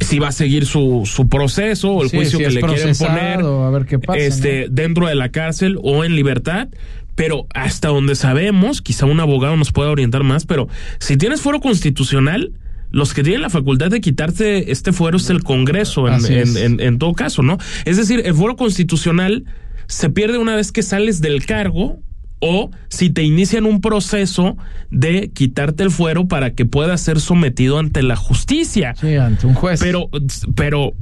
[0.00, 3.70] si va a seguir su, su proceso o el juicio que le quieren poner a
[3.70, 6.68] ver qué pasa, este, dentro de la cárcel o en libertad.
[7.14, 10.68] Pero hasta donde sabemos, quizá un abogado nos pueda orientar más, pero
[11.00, 12.52] si tienes fuero constitucional,
[12.92, 16.98] los que tienen la facultad de quitarte este fuero es el Congreso en, en, en,
[16.98, 17.58] todo caso, ¿no?
[17.84, 19.44] Es decir, el fuero constitucional
[19.88, 21.98] se pierde una vez que sales del cargo
[22.40, 24.56] o si te inician un proceso
[24.90, 28.94] de quitarte el fuero para que puedas ser sometido ante la justicia.
[29.00, 29.80] Sí, ante un juez.
[29.80, 30.08] Pero,
[30.54, 30.94] pero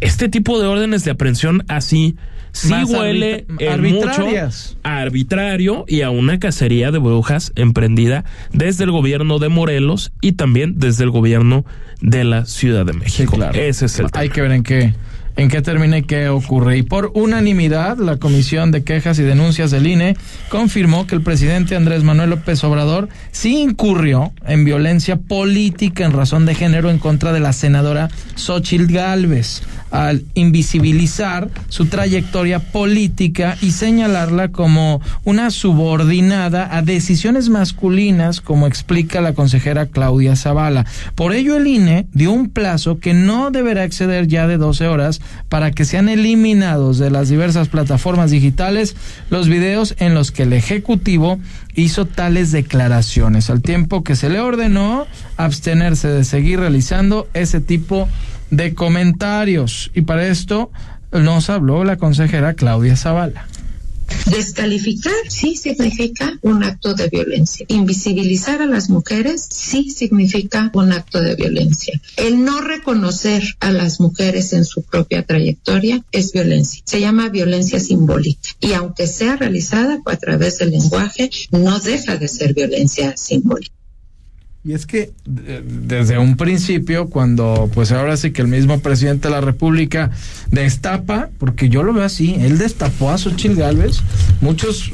[0.00, 2.16] este tipo de órdenes de aprehensión así
[2.52, 3.46] sí huele
[3.80, 4.26] mucho
[4.82, 10.32] a arbitrario y a una cacería de brujas emprendida desde el gobierno de Morelos y
[10.32, 11.64] también desde el gobierno
[12.00, 13.34] de la Ciudad de México.
[13.36, 13.58] claro.
[13.58, 14.94] Ese es el Hay que ver en qué
[15.36, 16.78] en qué termina y qué ocurre.
[16.78, 20.16] Y por unanimidad, la Comisión de Quejas y Denuncias del INE
[20.48, 26.46] confirmó que el presidente Andrés Manuel López Obrador sí incurrió en violencia política en razón
[26.46, 29.62] de género en contra de la senadora Xochitl Gálvez
[29.94, 39.20] al invisibilizar su trayectoria política y señalarla como una subordinada a decisiones masculinas, como explica
[39.20, 40.84] la consejera Claudia Zavala.
[41.14, 45.20] Por ello, el INE dio un plazo que no deberá exceder ya de 12 horas
[45.48, 48.96] para que sean eliminados de las diversas plataformas digitales
[49.30, 51.38] los videos en los que el Ejecutivo
[51.76, 58.08] hizo tales declaraciones, al tiempo que se le ordenó abstenerse de seguir realizando ese tipo
[58.08, 59.90] de de comentarios.
[59.94, 60.70] Y para esto
[61.12, 63.46] nos habló la consejera Claudia Zavala.
[64.26, 67.64] Descalificar sí significa un acto de violencia.
[67.68, 72.00] Invisibilizar a las mujeres sí significa un acto de violencia.
[72.16, 76.82] El no reconocer a las mujeres en su propia trayectoria es violencia.
[76.84, 78.50] Se llama violencia simbólica.
[78.60, 83.74] Y aunque sea realizada a través del lenguaje, no deja de ser violencia simbólica.
[84.66, 89.34] Y es que desde un principio, cuando pues ahora sí que el mismo presidente de
[89.34, 90.10] la República
[90.50, 93.98] destapa, porque yo lo veo así, él destapó a Xochitl Galvez,
[94.40, 94.90] muchos,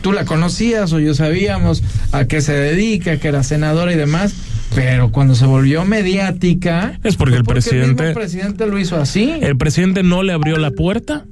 [0.00, 4.34] tú la conocías o yo sabíamos a qué se dedica, que era senadora y demás,
[4.74, 6.98] pero cuando se volvió mediática...
[7.04, 8.08] Es porque, el presidente...
[8.08, 9.30] El presidente lo hizo así.
[9.42, 11.26] El presidente no le abrió la puerta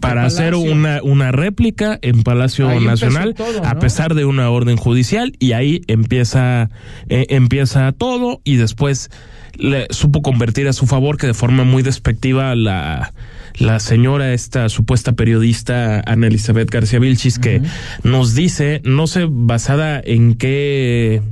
[0.00, 5.52] para hacer una, una réplica en Palacio Nacional, a pesar de una orden judicial, y
[5.52, 6.70] ahí empieza,
[7.08, 9.10] eh, empieza todo, y después
[9.54, 13.12] le supo convertir a su favor que de forma muy despectiva la,
[13.58, 17.62] la señora, esta supuesta periodista Ana Elizabeth García Vilchis, que
[18.04, 21.22] nos dice, no sé basada en qué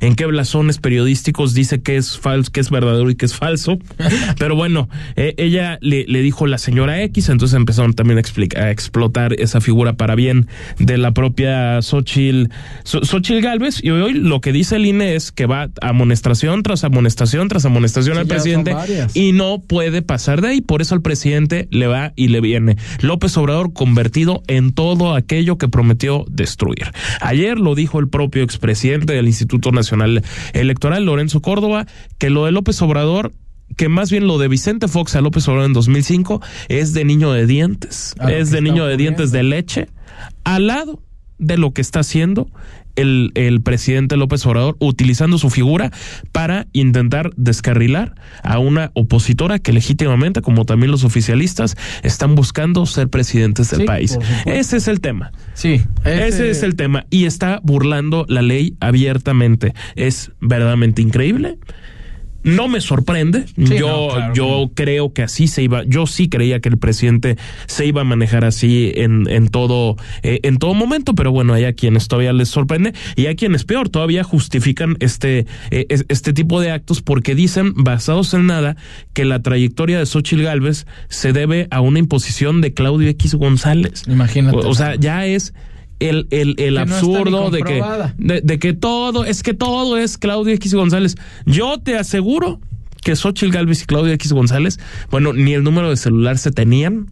[0.00, 3.78] en qué blasones periodísticos dice que es falso, que es verdadero y que es falso.
[4.38, 9.34] Pero bueno, eh, ella le, le, dijo la señora X, entonces empezaron también a, explotar
[9.34, 12.50] esa figura para bien de la propia Xochitl,
[12.84, 13.82] Xochitl Galvez.
[13.82, 18.18] Y hoy lo que dice el INE es que va amonestación tras amonestación tras amonestación
[18.18, 18.74] al presidente
[19.14, 20.60] y no puede pasar de ahí.
[20.60, 22.76] Por eso al presidente le va y le viene.
[23.00, 26.92] López Obrador convertido en todo aquello que prometió destruir.
[27.20, 29.89] Ayer lo dijo el propio expresidente del Instituto Nacional
[30.52, 31.86] Electoral, Lorenzo Córdoba,
[32.18, 33.32] que lo de López Obrador
[33.76, 37.32] que más bien lo de Vicente Fox a López Obrador en 2005 es de niño
[37.32, 39.86] de dientes, es de niño de dientes de leche,
[40.42, 41.00] al lado
[41.38, 42.48] de lo que está haciendo
[43.00, 45.90] el, el, presidente López Obrador utilizando su figura
[46.32, 53.08] para intentar descarrilar a una opositora que legítimamente, como también los oficialistas, están buscando ser
[53.08, 54.18] presidentes del país.
[54.46, 55.32] Ese es el tema.
[55.54, 55.82] Sí.
[56.04, 56.50] Ese...
[56.50, 57.06] es el tema.
[57.10, 59.74] Y está burlando la ley abiertamente.
[59.96, 61.58] Es verdaderamente increíble.
[62.42, 63.44] No me sorprende.
[63.56, 65.84] yo, yo creo que así se iba.
[65.84, 70.40] Yo sí creía que el presidente se iba a manejar así en, en todo, eh,
[70.42, 73.88] en todo momento, pero bueno, hay a quienes todavía les sorprende y hay quienes peor,
[73.88, 78.76] todavía justifican este, eh, este tipo de actos porque dicen, basados en nada,
[79.12, 84.04] que la trayectoria de Xochitl Gálvez se debe a una imposición de Claudio X González.
[84.06, 84.56] Imagínate.
[84.56, 85.54] O, sea, ya es
[86.00, 87.82] el, el, el absurdo de que,
[88.18, 91.16] de, que todo, es que todo es Claudio X González.
[91.46, 92.60] Yo te aseguro
[93.02, 97.10] que Xochitl Galvez y Claudio X González, bueno, ni el número de celular se tenían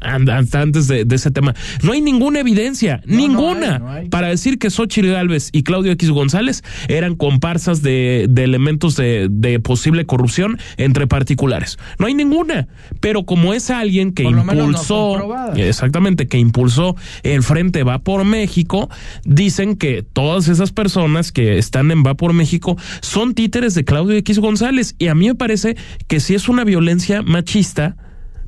[0.00, 1.54] antes de, ese tema.
[1.82, 7.16] No hay ninguna evidencia, ninguna, para decir que Xochitl Gálvez y Claudio X González eran
[7.16, 11.78] comparsas de, elementos de, posible corrupción entre particulares.
[11.98, 12.68] No hay ninguna.
[13.00, 18.88] Pero como es alguien que impulsó, exactamente, que impulsó el Frente Va por México,
[19.24, 24.16] dicen que todas esas personas que están en Va por México son títeres de Claudio
[24.16, 24.94] X González.
[24.98, 27.96] Y a mí me parece que si es una violencia machista,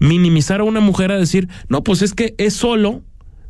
[0.02, 3.02] minimizar a una mujer a decir, no, pues es que es solo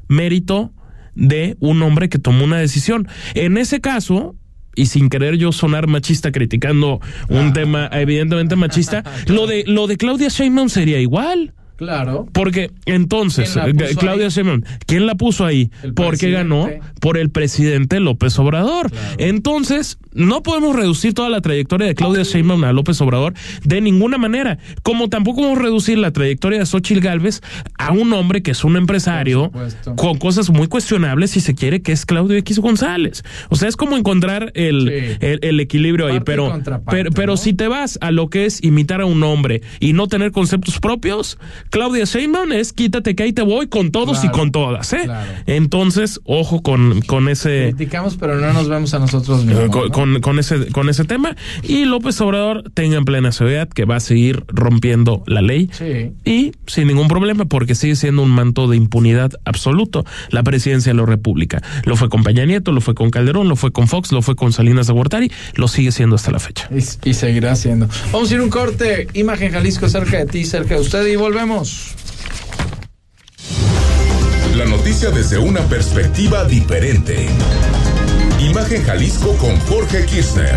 [0.08, 0.72] mérito
[1.14, 3.08] de un hombre que tomó una decisión.
[3.34, 4.36] En ese caso,
[4.74, 7.52] y sin querer yo sonar machista criticando un ah.
[7.52, 11.54] tema evidentemente machista, lo de lo de Claudia Sheinbaum sería igual.
[11.82, 12.28] Claro.
[12.32, 15.68] Porque entonces, eh, Claudia Sheinbaum, ¿quién la puso ahí?
[15.96, 18.88] Porque ganó por el presidente López Obrador.
[19.18, 24.16] Entonces, no podemos reducir toda la trayectoria de Claudia Sheinbaum a López Obrador de ninguna
[24.16, 27.40] manera, como tampoco podemos reducir la trayectoria de Xochitl Galvez
[27.76, 29.50] a un hombre que es un empresario
[29.96, 33.24] con cosas muy cuestionables si se quiere que es Claudio X González.
[33.48, 37.98] O sea, es como encontrar el, el, equilibrio ahí, pero, pero, pero si te vas
[38.00, 41.38] a lo que es imitar a un hombre y no tener conceptos propios,
[41.72, 45.08] Claudia Sheinbaum es quítate que ahí te voy con todos y con todas, ¿eh?
[45.46, 47.72] Entonces, ojo con, con ese...
[47.74, 51.34] Criticamos, pero no nos vemos a nosotros mismos con, ese, con ese tema.
[51.62, 55.70] Y López Obrador tenga en plena seguridad que va a seguir rompiendo la ley.
[56.26, 60.98] Y sin ningún problema, porque sigue siendo un manto de impunidad absoluto la presidencia de
[60.98, 61.62] la República.
[61.86, 64.36] Lo fue con Peña Nieto, lo fue con Calderón, lo fue con Fox, lo fue
[64.36, 66.68] con Salinas de Gortari, lo sigue siendo hasta la fecha.
[66.70, 67.88] Y, y seguirá siendo.
[68.12, 69.08] Vamos a ir un corte.
[69.14, 71.61] Imagen Jalisco cerca de ti, cerca de usted y volvemos.
[74.56, 77.28] La noticia desde una perspectiva diferente.
[78.40, 80.56] Imagen Jalisco con Jorge Kirchner.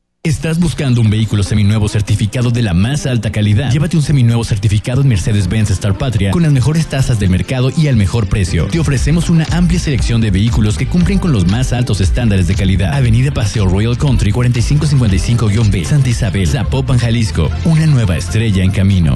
[0.23, 3.71] ¿Estás buscando un vehículo seminuevo certificado de la más alta calidad?
[3.71, 7.87] Llévate un seminuevo certificado en Mercedes-Benz Star Patria con las mejores tasas del mercado y
[7.87, 8.67] al mejor precio.
[8.67, 12.53] Te ofrecemos una amplia selección de vehículos que cumplen con los más altos estándares de
[12.53, 12.93] calidad.
[12.93, 17.49] Avenida Paseo Royal Country 4555-B, Santa Isabel, Zapopan, Jalisco.
[17.65, 19.15] Una nueva estrella en camino.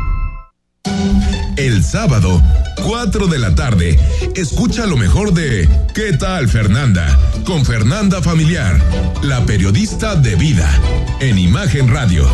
[1.57, 2.41] El sábado,
[2.83, 3.99] 4 de la tarde,
[4.35, 7.19] escucha lo mejor de ¿Qué tal Fernanda?
[7.45, 8.81] Con Fernanda Familiar,
[9.21, 10.69] la periodista de vida,
[11.19, 12.27] en Imagen Radio.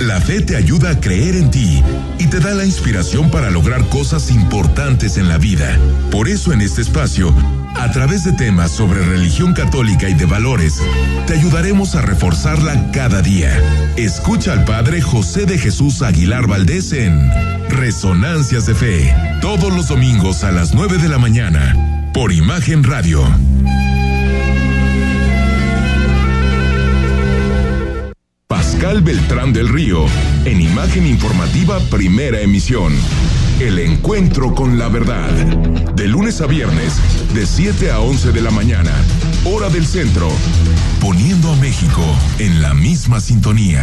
[0.00, 1.82] La fe te ayuda a creer en ti
[2.18, 5.78] y te da la inspiración para lograr cosas importantes en la vida.
[6.10, 7.34] Por eso en este espacio,
[7.74, 10.80] a través de temas sobre religión católica y de valores,
[11.26, 13.52] te ayudaremos a reforzarla cada día.
[13.96, 17.30] Escucha al Padre José de Jesús Aguilar Valdés en
[17.68, 23.24] Resonancias de Fe, todos los domingos a las 9 de la mañana, por Imagen Radio.
[28.46, 30.06] Pascal Beltrán del Río,
[30.44, 32.92] en Imagen Informativa Primera Emisión.
[33.64, 35.30] El encuentro con la verdad.
[35.96, 37.00] De lunes a viernes,
[37.32, 38.92] de 7 a 11 de la mañana,
[39.46, 40.28] hora del centro.
[41.00, 42.02] Poniendo a México
[42.38, 43.82] en la misma sintonía.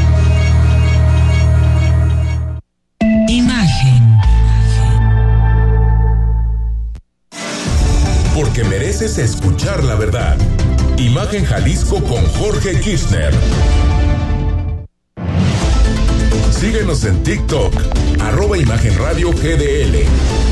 [8.43, 10.35] Porque mereces escuchar la verdad.
[10.97, 13.31] Imagen Jalisco con Jorge Kirchner.
[16.49, 17.71] Síguenos en TikTok,
[18.19, 20.50] arroba Imagen Radio GDL.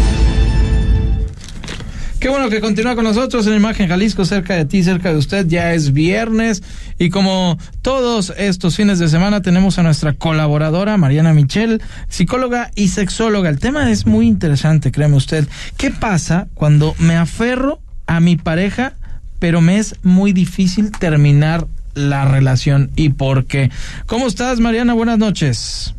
[2.19, 5.47] Qué bueno que continúa con nosotros en Imagen Jalisco, cerca de ti, cerca de usted.
[5.47, 6.61] Ya es viernes
[6.97, 12.89] y como todos estos fines de semana tenemos a nuestra colaboradora Mariana Michel, psicóloga y
[12.89, 13.49] sexóloga.
[13.49, 15.47] El tema es muy interesante, créeme usted.
[15.77, 18.95] ¿Qué pasa cuando me aferro a mi pareja,
[19.39, 23.71] pero me es muy difícil terminar la relación y por qué?
[24.07, 24.93] ¿Cómo estás, Mariana?
[24.93, 25.95] Buenas noches.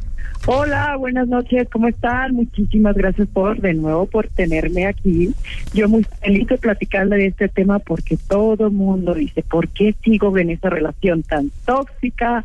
[0.53, 2.35] Hola, buenas noches, ¿cómo están?
[2.35, 5.33] Muchísimas gracias por de nuevo por tenerme aquí.
[5.73, 10.37] Yo muy feliz de platicarle de este tema porque todo mundo dice, ¿por qué sigo
[10.37, 12.45] en esa relación tan tóxica?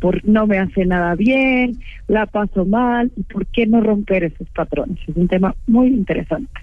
[0.00, 1.78] Por no me hace nada bien,
[2.08, 4.98] la paso mal, ¿y por qué no romper esos patrones?
[5.06, 6.60] Es un tema muy interesante.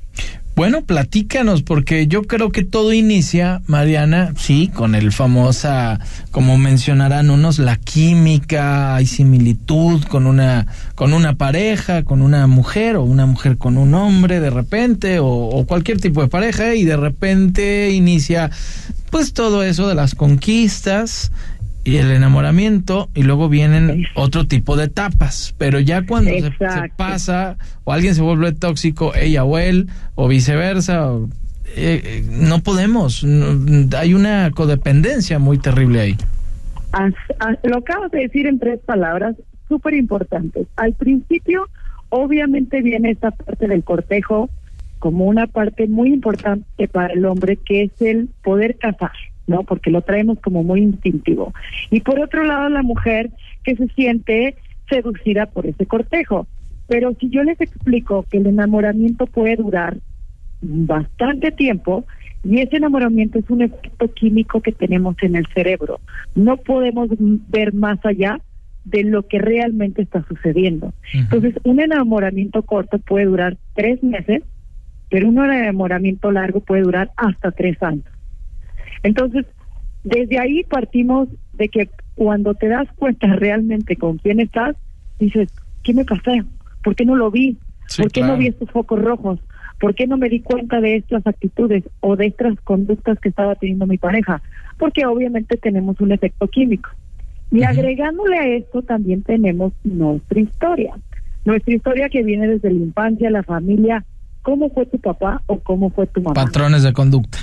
[0.54, 6.00] Bueno, platícanos, porque yo creo que todo inicia, Mariana, sí, con el famosa,
[6.32, 12.98] como mencionarán unos, la química, hay similitud con una, con una pareja, con una mujer,
[12.98, 16.84] o una mujer con un hombre de repente, o, o cualquier tipo de pareja, y
[16.84, 18.52] de repente inicia
[19.10, 21.32] pues todo eso de las conquistas
[21.84, 26.90] y el enamoramiento y luego vienen otro tipo de etapas, pero ya cuando se, se,
[26.96, 31.30] pasa o alguien se vuelve tóxico, ella o él, o viceversa, o,
[31.76, 36.18] eh, no podemos, no, hay una codependencia muy terrible ahí.
[36.92, 39.36] As, as, lo acabas de decir en tres palabras
[39.68, 40.68] súper importantes.
[40.76, 41.68] Al principio,
[42.10, 44.50] obviamente viene esta parte del cortejo
[45.00, 49.12] como una parte muy importante para el hombre, que es el poder casar.
[49.52, 49.64] ¿No?
[49.64, 51.54] Porque lo traemos como muy instintivo.
[51.92, 53.30] Y por otro lado, la mujer
[53.64, 54.56] que se siente
[54.90, 56.48] seducida por ese cortejo.
[56.88, 59.98] Pero si yo les explico que el enamoramiento puede durar
[60.62, 62.06] bastante tiempo,
[62.44, 66.00] y ese enamoramiento es un efecto químico que tenemos en el cerebro,
[66.36, 67.10] no podemos
[67.50, 68.42] ver más allá
[68.84, 70.88] de lo que realmente está sucediendo.
[70.88, 71.20] Uh -huh.
[71.22, 74.42] Entonces, un enamoramiento corto puede durar tres meses,
[75.10, 78.06] pero un enamoramiento largo puede durar hasta tres años.
[79.04, 79.46] Entonces,
[80.04, 84.76] desde ahí partimos de que cuando te das cuenta realmente con quién estás,
[85.20, 85.50] dices,
[85.84, 86.32] ¿qué me pasó?
[86.84, 87.58] ¿Por qué no lo vi?
[87.88, 88.34] Sí, ¿Por qué claro.
[88.34, 89.40] no vi estos focos rojos?
[89.80, 93.56] ¿Por qué no me di cuenta de estas actitudes o de estas conductas que estaba
[93.56, 94.42] teniendo mi pareja?
[94.78, 96.90] Porque obviamente tenemos un efecto químico.
[97.52, 97.70] Y uh -huh.
[97.70, 100.94] agregándole a esto también tenemos nuestra historia.
[101.44, 104.06] Nuestra historia que viene desde la infancia, la familia,
[104.44, 106.36] cómo fue tu papá o cómo fue tu mamá.
[106.36, 107.41] Patrones de conducta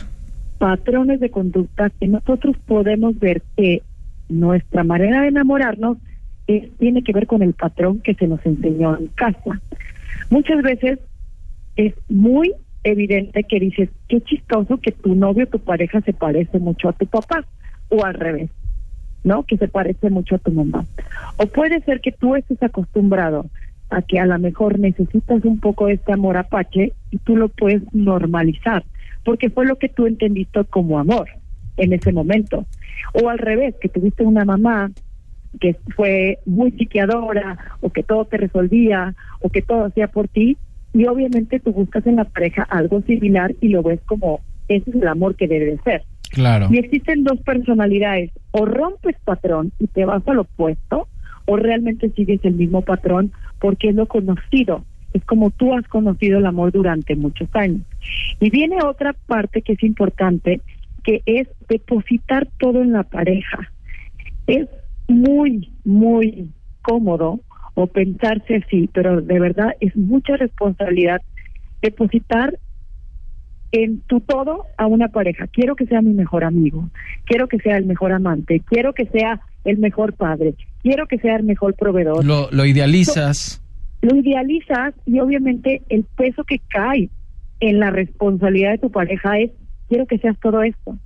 [0.59, 3.83] patrones de conducta que nosotros podemos ver que
[4.29, 5.99] nuestra manera de enamorarnos
[6.47, 9.61] es, tiene que ver con el patrón que se nos enseñó en casa.
[10.31, 10.99] Muchas veces
[11.77, 12.53] es muy
[12.85, 17.07] evidente que dices, qué chistoso que tu novio tu pareja se parece mucho a tu
[17.07, 17.45] papá,
[17.89, 18.51] o al revés,
[19.25, 19.45] ¿no?
[19.45, 20.85] Que se parece mucho a tu mamá.
[21.37, 23.47] O puede ser que tú estés acostumbrado
[23.91, 27.49] a que a lo mejor necesitas un poco de este amor apache y tú lo
[27.49, 28.85] puedes normalizar
[29.29, 31.29] porque fue lo que tú entendiste como amor
[31.77, 32.65] en ese momento.
[33.13, 34.91] O al revés, que tuviste una mamá
[35.61, 40.57] que fue muy psiquiadora o que todo te resolvía o que todo hacía por ti
[40.95, 44.97] y obviamente tú buscas en la pareja algo similar y lo ves como ese es
[44.97, 46.05] el amor que debe de ser.
[46.31, 46.69] Claro.
[46.71, 51.07] Y existen dos personalidades, o rompes patrón y te vas al opuesto,
[51.45, 56.39] o realmente sigues el mismo patrón porque es lo conocido, es como tú has conocido
[56.39, 57.83] el amor durante muchos años.
[58.41, 60.61] Y viene otra parte que es importante,
[61.05, 63.71] que es depositar todo en la pareja.
[64.47, 64.69] Es
[65.09, 66.51] muy, muy
[66.83, 67.41] cómodo
[67.75, 71.21] o pensarse así, pero de verdad es mucha responsabilidad
[71.81, 72.59] depositar
[73.71, 75.47] en tu todo a una pareja.
[75.47, 76.89] Quiero que sea mi mejor amigo,
[77.25, 81.37] quiero que sea el mejor amante, quiero que sea el mejor padre, quiero que sea
[81.37, 82.25] el mejor proveedor.
[82.25, 83.63] Lo, lo idealizas.
[84.01, 87.11] Lo, idealizas y obviamente el peso que cae
[87.61, 89.51] en la responsabilidad de tu pareja es,
[89.89, 90.97] quiero que seas todo esto.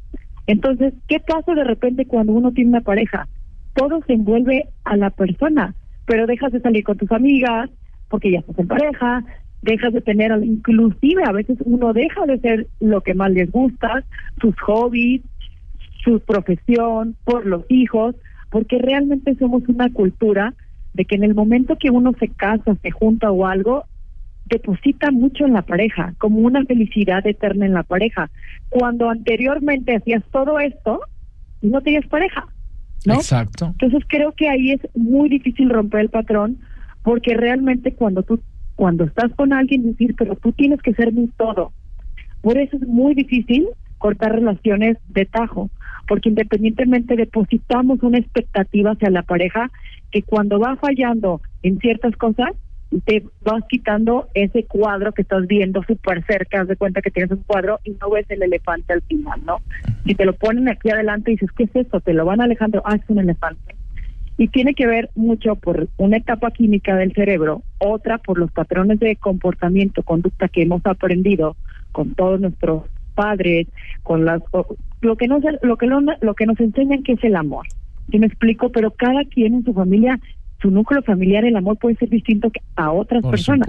[0.47, 3.29] Entonces, ¿qué pasa de repente cuando uno tiene una pareja?
[3.75, 5.75] Todo se envuelve a la persona,
[6.05, 7.71] pero dejas de salir con tus amigas
[8.09, 9.25] porque ya estás en pareja,
[9.63, 14.05] dejas de tener, inclusive a veces uno deja de ser lo que más les gusta,
[14.41, 15.23] sus hobbies,
[16.05, 18.15] su profesión, por los hijos,
[18.51, 20.53] porque realmente somos una cultura
[20.95, 23.85] de que en el momento que uno se casa, se junta o algo,
[24.47, 28.31] deposita mucho en la pareja, como una felicidad eterna en la pareja,
[28.69, 31.01] cuando anteriormente hacías todo esto
[31.61, 32.47] y no tenías pareja,
[33.07, 33.15] ¿no?
[33.15, 33.67] Exacto.
[33.67, 36.59] Entonces creo que ahí es muy difícil romper el patrón,
[37.03, 38.41] porque realmente cuando tú
[38.75, 41.73] cuando estás con alguien decir, pero tú tienes que ser mi todo.
[42.41, 43.69] Por eso es muy difícil
[44.03, 45.71] cortar relaciones de tajo,
[46.09, 49.71] porque independientemente depositamos una expectativa hacia la pareja
[50.11, 52.51] que cuando va fallando en ciertas cosas,
[53.05, 57.31] te vas quitando ese cuadro que estás viendo súper cerca, haz de cuenta que tienes
[57.31, 59.59] un cuadro y no ves el elefante al final, ¿no?
[60.05, 62.01] Si te lo ponen aquí adelante y dices, ¿qué es eso?
[62.01, 63.77] Te lo van alejando, ah, es un elefante
[64.37, 68.99] y tiene que ver mucho por una etapa química del cerebro, otra por los patrones
[68.99, 71.55] de comportamiento, conducta que hemos aprendido
[71.93, 72.83] con todos nuestros
[73.15, 73.69] padres,
[74.03, 74.43] con las
[75.01, 77.67] lo que nos lo que lo que nos enseñan que es el amor.
[78.11, 78.71] ¿Sí me explico?
[78.71, 80.19] Pero cada quien en su familia
[80.63, 83.67] su núcleo familiar, el amor puede ser distinto a otras personas.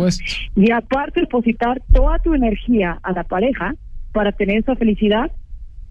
[0.56, 3.76] Y aparte depositar toda tu energía a la pareja
[4.12, 5.32] para tener esa felicidad,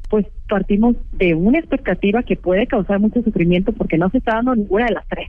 [0.09, 4.55] pues partimos de una expectativa que puede causar mucho sufrimiento porque no se está dando
[4.55, 5.28] ninguna de las tres.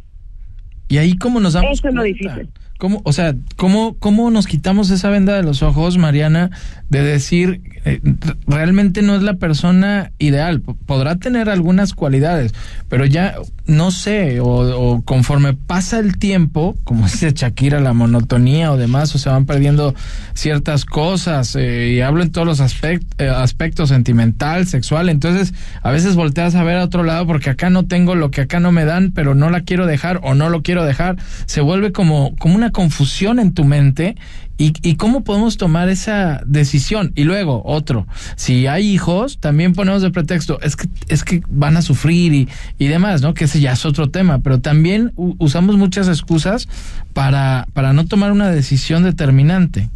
[0.90, 2.50] Y ahí cómo nos damos Eso es lo difícil.
[2.84, 6.52] ¿Cómo, o sea, cómo, cómo nos quitamos esa venda de los ojos, Mariana,
[6.90, 8.02] de decir, eh,
[8.46, 10.60] realmente no es la persona ideal?
[10.60, 12.54] Podrá tener algunas cualidades,
[12.90, 13.36] pero ya,
[13.68, 19.18] no sé, o, conforme pasa el tiempo, como dice Shakira, la monotonía o demás, o
[19.18, 19.96] se van perdiendo
[20.34, 25.54] ciertas cosas, eh, y hablo en todos los eh, aspectos sentimental, sexual, entonces
[25.84, 28.60] a veces volteas a ver a otro lado porque acá no tengo lo que acá
[28.60, 31.16] no me dan, pero no la quiero dejar o no lo quiero dejar,
[31.46, 34.18] se vuelve como, como una confusión en tu mente
[34.58, 37.12] y, cómo podemos tomar esa decisión.
[37.16, 38.06] Y luego, otro,
[38.36, 42.50] si hay hijos, también ponemos de pretexto, es que, es que van a sufrir y,
[42.78, 43.34] y demás, ¿no?
[43.34, 46.68] Que ese ya es otro tema, pero también usamos muchas excusas
[47.14, 49.90] para, para no tomar una decisión determinante.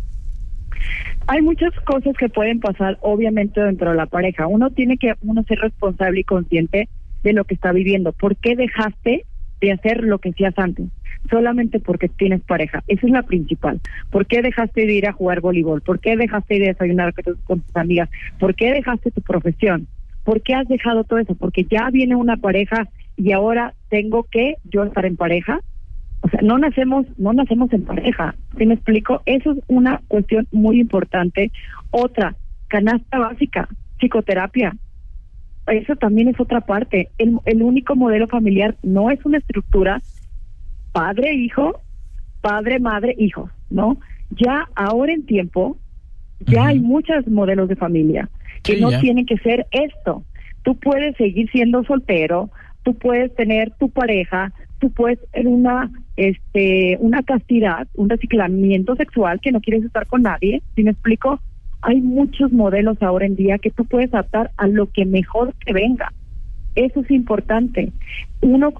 [1.28, 4.48] Hay muchas cosas que pueden pasar, obviamente, dentro de la pareja.
[4.48, 6.88] Uno tiene que uno ser responsable y consciente
[7.24, 8.14] de lo que está viviendo.
[8.14, 9.26] ¿Por qué dejaste
[9.60, 10.88] de hacer lo que hacías antes?
[11.30, 12.84] Solamente porque tienes pareja.
[12.88, 13.80] Esa es la principal.
[14.10, 15.82] ¿Por qué dejaste de ir a jugar voleibol?
[15.82, 17.14] ¿Por qué dejaste de desayunar
[17.44, 18.10] con tus amigas?
[18.40, 19.88] ¿Por qué dejaste tu profesión?
[20.24, 21.36] ¿Por qué has dejado todo eso?
[21.36, 25.60] Porque ya viene una pareja y ahora tengo que yo estar en pareja.
[26.22, 28.36] O sea, no nacemos, no nacemos en pareja.
[28.58, 29.22] ¿Sí me explico?
[29.26, 31.52] Eso es una cuestión muy importante.
[31.92, 32.36] Otra,
[32.68, 34.76] canasta básica, psicoterapia.
[35.68, 37.10] Eso también es otra parte.
[37.18, 40.02] El, el único modelo familiar no es una estructura
[40.98, 41.80] padre, hijo,
[42.42, 43.98] padre, madre, hijo, ¿no?
[44.32, 45.78] Ya ahora en tiempo,
[46.40, 48.30] ya hay muchos modelos de familia
[48.64, 50.24] que no tienen que ser esto.
[50.64, 52.50] Tú puedes seguir siendo soltero,
[52.82, 59.40] tú puedes tener tu pareja, tú puedes tener una este una castidad, un reciclamiento sexual
[59.40, 61.40] que no quieres estar con nadie, si me explico?
[61.84, 65.74] Hay muchos modelos ahora en día que tú puedes adaptar a lo que mejor te
[65.74, 66.12] venga.
[66.74, 67.92] Eso es importante.
[68.42, 68.74] Uno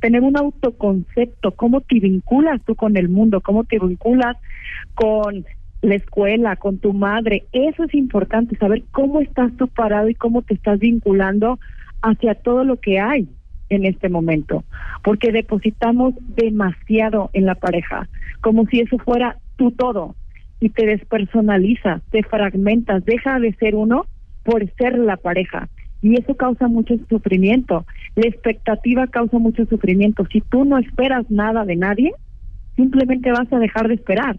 [0.00, 4.36] tener un autoconcepto, cómo te vinculas tú con el mundo, cómo te vinculas
[4.94, 5.44] con
[5.82, 7.44] la escuela, con tu madre.
[7.52, 11.58] Eso es importante, saber cómo estás tú parado y cómo te estás vinculando
[12.02, 13.28] hacia todo lo que hay
[13.68, 14.64] en este momento,
[15.04, 18.08] porque depositamos demasiado en la pareja,
[18.40, 20.16] como si eso fuera tu todo,
[20.58, 24.06] y te despersonalizas, te fragmentas, deja de ser uno
[24.42, 25.68] por ser la pareja
[26.02, 27.84] y eso causa mucho sufrimiento.
[28.16, 30.26] La expectativa causa mucho sufrimiento.
[30.32, 32.12] Si tú no esperas nada de nadie,
[32.76, 34.38] simplemente vas a dejar de esperar.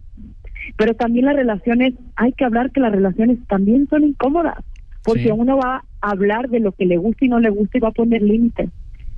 [0.77, 4.63] Pero también las relaciones, hay que hablar que las relaciones también son incómodas,
[5.03, 7.81] porque uno va a hablar de lo que le gusta y no le gusta y
[7.81, 8.69] va a poner límites.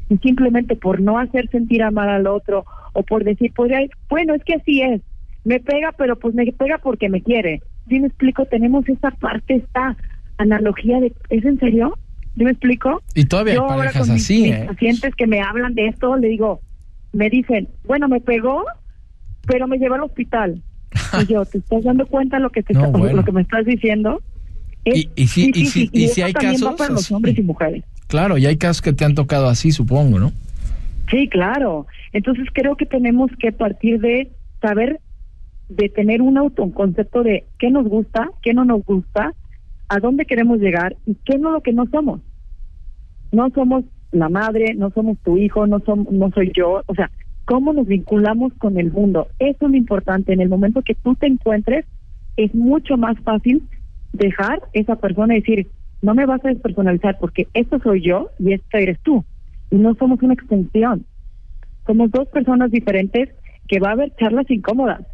[0.09, 3.79] y simplemente por no hacer sentir amar al otro o por decir, podría,
[4.09, 5.01] bueno, es que así es,
[5.45, 7.61] me pega, pero pues me pega porque me quiere.
[7.87, 8.45] ¿Sí me explico?
[8.45, 9.97] Tenemos esa parte, esta
[10.37, 11.95] analogía de, ¿es en serio?
[12.35, 13.01] ¿Sí me explico?
[13.13, 14.65] Y todavía hay parejas así, mis, ¿eh?
[14.67, 16.61] pacientes que me hablan de esto, le digo,
[17.11, 18.63] me dicen, bueno, me pegó,
[19.45, 20.61] pero me lleva al hospital.
[21.21, 24.21] y yo, ¿te estás dando cuenta lo que te lo que me estás diciendo?
[24.85, 27.83] y, y, si, y, si, y, si hay casos para los hombres y mujeres.
[28.07, 30.33] Claro, y hay casos que te han tocado así, supongo, ¿no?
[31.09, 31.87] Sí, claro.
[32.11, 34.31] Entonces creo que tenemos que partir de
[34.61, 34.99] saber,
[35.69, 39.33] de tener un auto, un concepto de qué nos gusta, qué no nos gusta,
[39.93, 42.19] a dónde queremos llegar y qué no lo que no somos.
[43.31, 47.11] No somos la madre, no somos tu hijo, no, somos, no soy yo, o sea,
[47.45, 49.27] cómo nos vinculamos con el mundo.
[49.37, 50.33] Eso es lo importante.
[50.33, 51.85] En el momento que tú te encuentres,
[52.37, 53.61] es mucho más fácil
[54.13, 55.67] dejar esa persona y decir,
[56.01, 59.23] no me vas a despersonalizar porque esto soy yo y esto eres tú.
[59.69, 61.05] Y no somos una extensión.
[61.85, 63.29] Somos dos personas diferentes
[63.67, 65.05] que va a haber charlas incómodas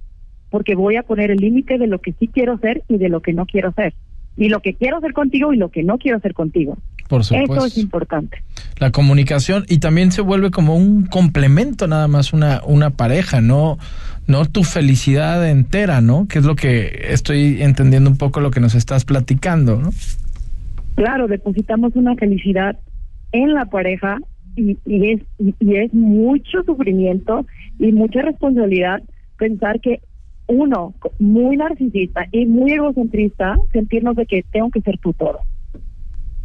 [0.50, 3.22] porque voy a poner el límite de lo que sí quiero hacer y de lo
[3.22, 3.94] que no quiero hacer.
[4.40, 6.78] Y lo que quiero hacer contigo y lo que no quiero hacer contigo.
[7.10, 7.56] Por supuesto.
[7.56, 8.42] Eso es importante.
[8.78, 13.78] La comunicación y también se vuelve como un complemento nada más una una pareja, no
[14.28, 16.28] no tu felicidad entera, ¿no?
[16.28, 19.90] Que es lo que estoy entendiendo un poco lo que nos estás platicando, ¿no?
[20.96, 22.78] Claro, depositamos una felicidad
[23.32, 24.20] en la pareja
[24.56, 27.46] y, y es y es mucho sufrimiento
[27.78, 29.02] y mucha responsabilidad
[29.38, 30.00] pensar que
[30.50, 35.40] uno muy narcisista y muy egocentrista sentirnos de que tengo que ser tu todo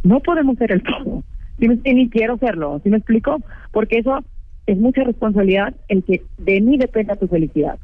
[0.05, 1.23] no podemos ser el todo.
[1.57, 3.41] ni quiero serlo, ¿sí me explico?
[3.71, 4.19] Porque eso
[4.67, 7.77] es mucha responsabilidad en que de mí dependa tu felicidad.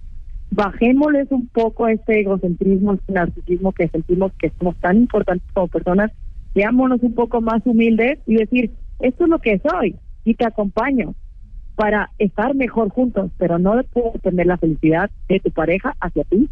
[0.51, 6.11] Bajémosles un poco este egocentrismo, este narcisismo que sentimos que somos tan importantes como personas,
[6.53, 11.15] seámonos un poco más humildes y decir, esto es lo que soy y te acompaño
[11.76, 16.49] para estar mejor juntos, pero no puedo tener la felicidad de tu pareja hacia ti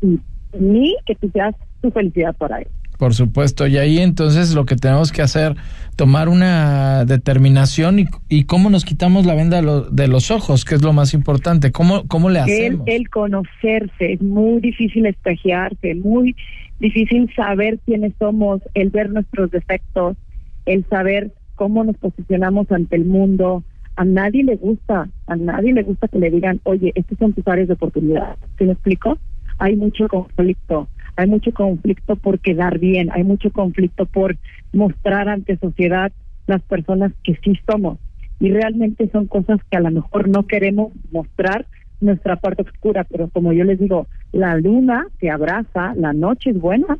[0.57, 2.67] ni que tú seas tu felicidad para él.
[2.97, 5.55] Por supuesto, y ahí entonces lo que tenemos que hacer,
[5.95, 10.81] tomar una determinación y, y cómo nos quitamos la venda de los ojos, que es
[10.81, 12.85] lo más importante, cómo, cómo le hacemos.
[12.87, 16.35] El, el conocerse, es muy difícil espejearse, muy
[16.79, 20.17] difícil saber quiénes somos, el ver nuestros defectos,
[20.65, 23.63] el saber cómo nos posicionamos ante el mundo.
[23.95, 27.47] A nadie le gusta, a nadie le gusta que le digan, oye, estos son tus
[27.47, 28.37] áreas de oportunidad.
[28.57, 29.17] ¿Se me explico?
[29.57, 30.87] Hay mucho conflicto
[31.19, 34.37] hay mucho conflicto por quedar bien, hay mucho conflicto por
[34.71, 36.13] mostrar ante sociedad
[36.47, 37.99] las personas que sí somos.
[38.39, 41.65] Y realmente son cosas que a lo mejor no queremos mostrar
[41.99, 46.57] nuestra parte oscura, pero como yo les digo, la luna te abraza, la noche es
[46.57, 46.97] buena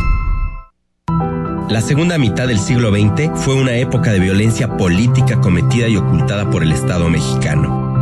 [1.68, 6.50] La segunda mitad del siglo XX fue una época de violencia política cometida y ocultada
[6.50, 7.75] por el Estado mexicano.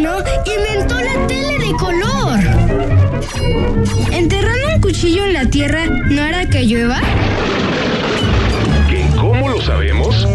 [0.00, 2.38] Inventó la tele de color.
[4.10, 7.00] ¿Enterrando un cuchillo en la tierra no hará que llueva?
[9.20, 10.26] ¿Cómo lo sabemos?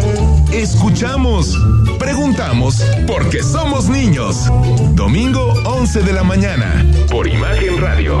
[0.52, 1.58] Escuchamos,
[1.98, 4.48] preguntamos, porque somos niños.
[4.94, 8.20] Domingo 11 de la mañana, por Imagen Radio.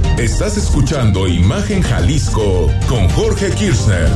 [0.17, 4.09] Estás escuchando Imagen Jalisco con Jorge Kirchner.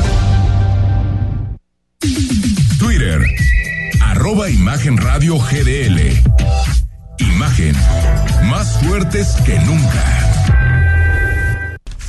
[2.78, 3.22] Twitter.
[4.02, 6.22] Arroba Imagen Radio GDL.
[7.20, 7.76] Imagen.
[8.50, 10.35] Más fuertes que nunca.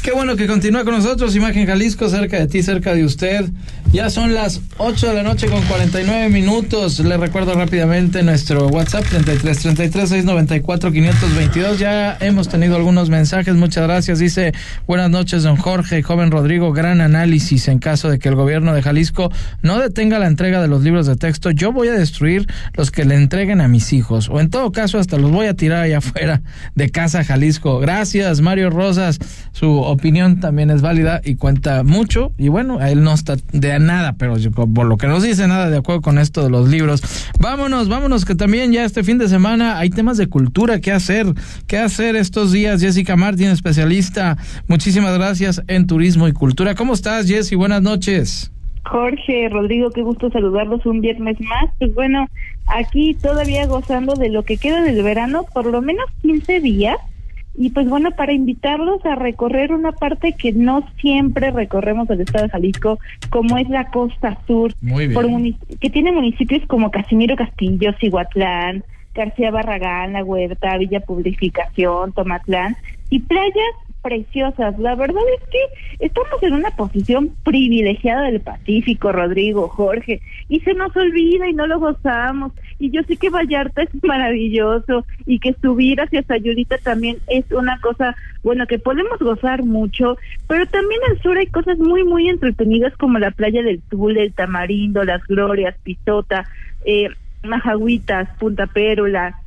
[0.06, 3.50] Qué bueno que continúa con nosotros, Imagen Jalisco, cerca de ti, cerca de usted.
[3.92, 7.00] Ya son las 8 de la noche con 49 minutos.
[7.00, 11.78] Le recuerdo rápidamente nuestro WhatsApp 33 33 694 522.
[11.78, 13.54] Ya hemos tenido algunos mensajes.
[13.54, 14.18] Muchas gracias.
[14.20, 14.52] Dice,
[14.86, 16.72] buenas noches, don Jorge, joven Rodrigo.
[16.72, 19.32] Gran análisis en caso de que el gobierno de Jalisco
[19.62, 21.50] no detenga la entrega de los libros de texto.
[21.50, 24.28] Yo voy a destruir los que le entreguen a mis hijos.
[24.28, 26.42] O en todo caso, hasta los voy a tirar allá afuera
[26.76, 27.80] de casa Jalisco.
[27.80, 29.18] Gracias, Mario Rosas.
[29.52, 32.32] Su opinión también es válida y cuenta mucho.
[32.38, 35.78] Y bueno, él no está de nada, pero por lo que nos dice, nada de
[35.78, 37.02] acuerdo con esto de los libros.
[37.40, 41.26] Vámonos, vámonos, que también ya este fin de semana hay temas de cultura que hacer,
[41.66, 42.80] qué hacer estos días.
[42.80, 44.36] Jessica Martín, especialista.
[44.68, 46.74] Muchísimas gracias en turismo y cultura.
[46.74, 47.56] ¿Cómo estás, Jessy?
[47.56, 48.52] Buenas noches.
[48.84, 51.70] Jorge, Rodrigo, qué gusto saludarlos un viernes más.
[51.78, 52.28] Pues bueno,
[52.66, 56.96] aquí todavía gozando de lo que queda del verano, por lo menos 15 días
[57.58, 62.44] y pues bueno, para invitarlos a recorrer una parte que no siempre recorremos del estado
[62.44, 62.98] de Jalisco,
[63.30, 64.72] como es la costa sur,
[65.80, 68.84] que tiene municipios como Casimiro Castillo, Cihuatlán,
[69.14, 72.76] García Barragán, La Huerta, Villa Publificación, Tomatlán,
[73.08, 74.78] y playas preciosas.
[74.78, 80.74] La verdad es que estamos en una posición privilegiada del Pacífico, Rodrigo, Jorge, y se
[80.74, 82.52] nos olvida y no lo gozamos.
[82.78, 87.80] Y yo sé que Vallarta es maravilloso y que subir hacia Sayulita también es una
[87.80, 92.96] cosa, bueno, que podemos gozar mucho, pero también al sur hay cosas muy, muy entretenidas
[92.96, 96.46] como la playa del Tul, el Tamarindo, las Glorias, Pitota,
[96.84, 97.08] eh,
[97.42, 99.40] Majahuitas, Punta Pérula,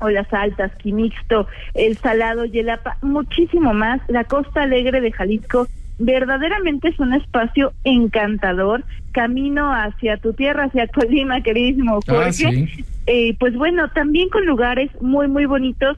[0.00, 4.00] o las altas, Quimixto, el Salado, Yelapa, muchísimo más.
[4.08, 5.66] La Costa Alegre de Jalisco
[5.98, 8.84] verdaderamente es un espacio encantador.
[9.12, 12.68] Camino hacia tu tierra, hacia Colima, queridísimo ah, Jorge.
[13.06, 15.96] eh, pues bueno, también con lugares muy, muy bonitos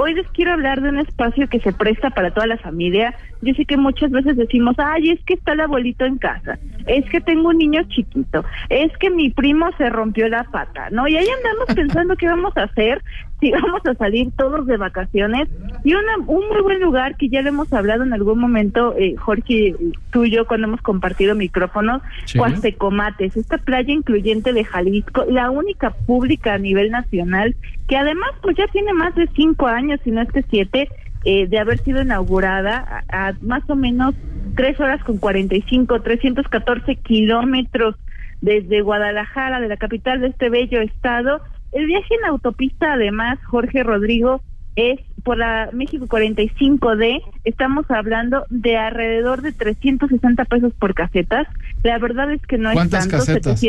[0.00, 3.14] hoy les quiero hablar de un espacio que se presta para toda la familia.
[3.42, 7.08] Yo sé que muchas veces decimos, ay, es que está el abuelito en casa, es
[7.10, 11.08] que tengo un niño chiquito, es que mi primo se rompió la pata, ¿no?
[11.08, 13.02] Y ahí andamos pensando qué vamos a hacer
[13.40, 15.48] si vamos a salir todos de vacaciones.
[15.82, 19.16] Y una, un muy buen lugar que ya le hemos hablado en algún momento, eh,
[19.16, 19.74] Jorge,
[20.12, 22.38] tú y yo, cuando hemos compartido micrófonos, sí.
[22.76, 27.56] Comates, esta playa incluyente de Jalisco, la única pública a nivel nacional,
[27.88, 30.88] que además pues ya tiene más de cinco años, si no es que siete,
[31.24, 34.14] eh, de haber sido inaugurada a, a, más o menos
[34.56, 37.96] tres horas con cuarenta y cinco, trescientos catorce kilómetros
[38.40, 41.40] desde Guadalajara, de la capital de este bello estado,
[41.72, 44.40] el viaje en autopista, además, Jorge Rodrigo,
[44.76, 51.46] es por la México 45D, estamos hablando de alrededor de 360 pesos por casetas.
[51.82, 53.18] La verdad es que no es tanto.
[53.18, 53.60] Casetas?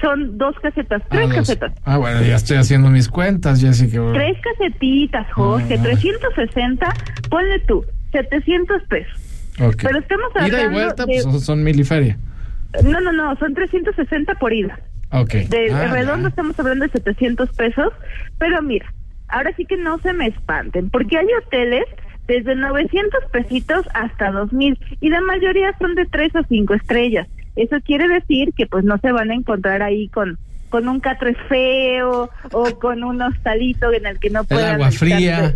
[0.00, 1.72] Son dos casetas, tres ah, casetas.
[1.84, 4.00] Ah, bueno, ya estoy haciendo mis cuentas, Jessica.
[4.12, 6.94] Tres casetitas, Jorge, ah, 360,
[7.28, 9.28] ponle tú, 700 pesos.
[9.60, 9.88] Okay.
[9.88, 11.20] Pero estamos hablando Ida y vuelta, de...
[11.24, 12.18] pues son mil y feria.
[12.84, 14.78] No, no, no, son 360 por ida.
[15.10, 15.46] Okay.
[15.46, 16.28] De ah, redondo ya.
[16.28, 17.92] estamos hablando de 700 pesos,
[18.38, 18.92] pero mira,
[19.28, 21.86] ahora sí que no se me espanten, porque hay hoteles
[22.28, 27.26] desde 900 pesitos hasta 2000 y la mayoría son de 3 o 5 estrellas.
[27.58, 30.38] Eso quiere decir que pues no se van a encontrar ahí con
[30.68, 35.54] con un catre feo o con un hostalito en el que no puedan agua fría.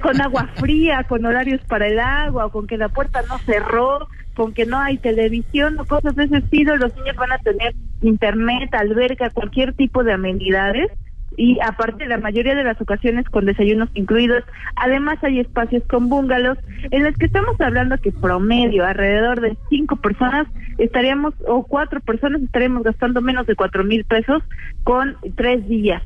[0.00, 4.08] con agua fría, con horarios para el agua o con que la puerta no cerró
[4.34, 7.74] con que no hay televisión o cosas de ese estilo, los niños van a tener
[8.00, 10.90] internet, alberca, cualquier tipo de amenidades.
[11.36, 14.44] Y aparte la mayoría de las ocasiones con desayunos incluidos.
[14.76, 16.58] Además hay espacios con bungalows
[16.90, 20.46] en los que estamos hablando que promedio alrededor de cinco personas
[20.78, 24.42] estaríamos o cuatro personas estaríamos gastando menos de cuatro mil pesos
[24.84, 26.02] con tres días.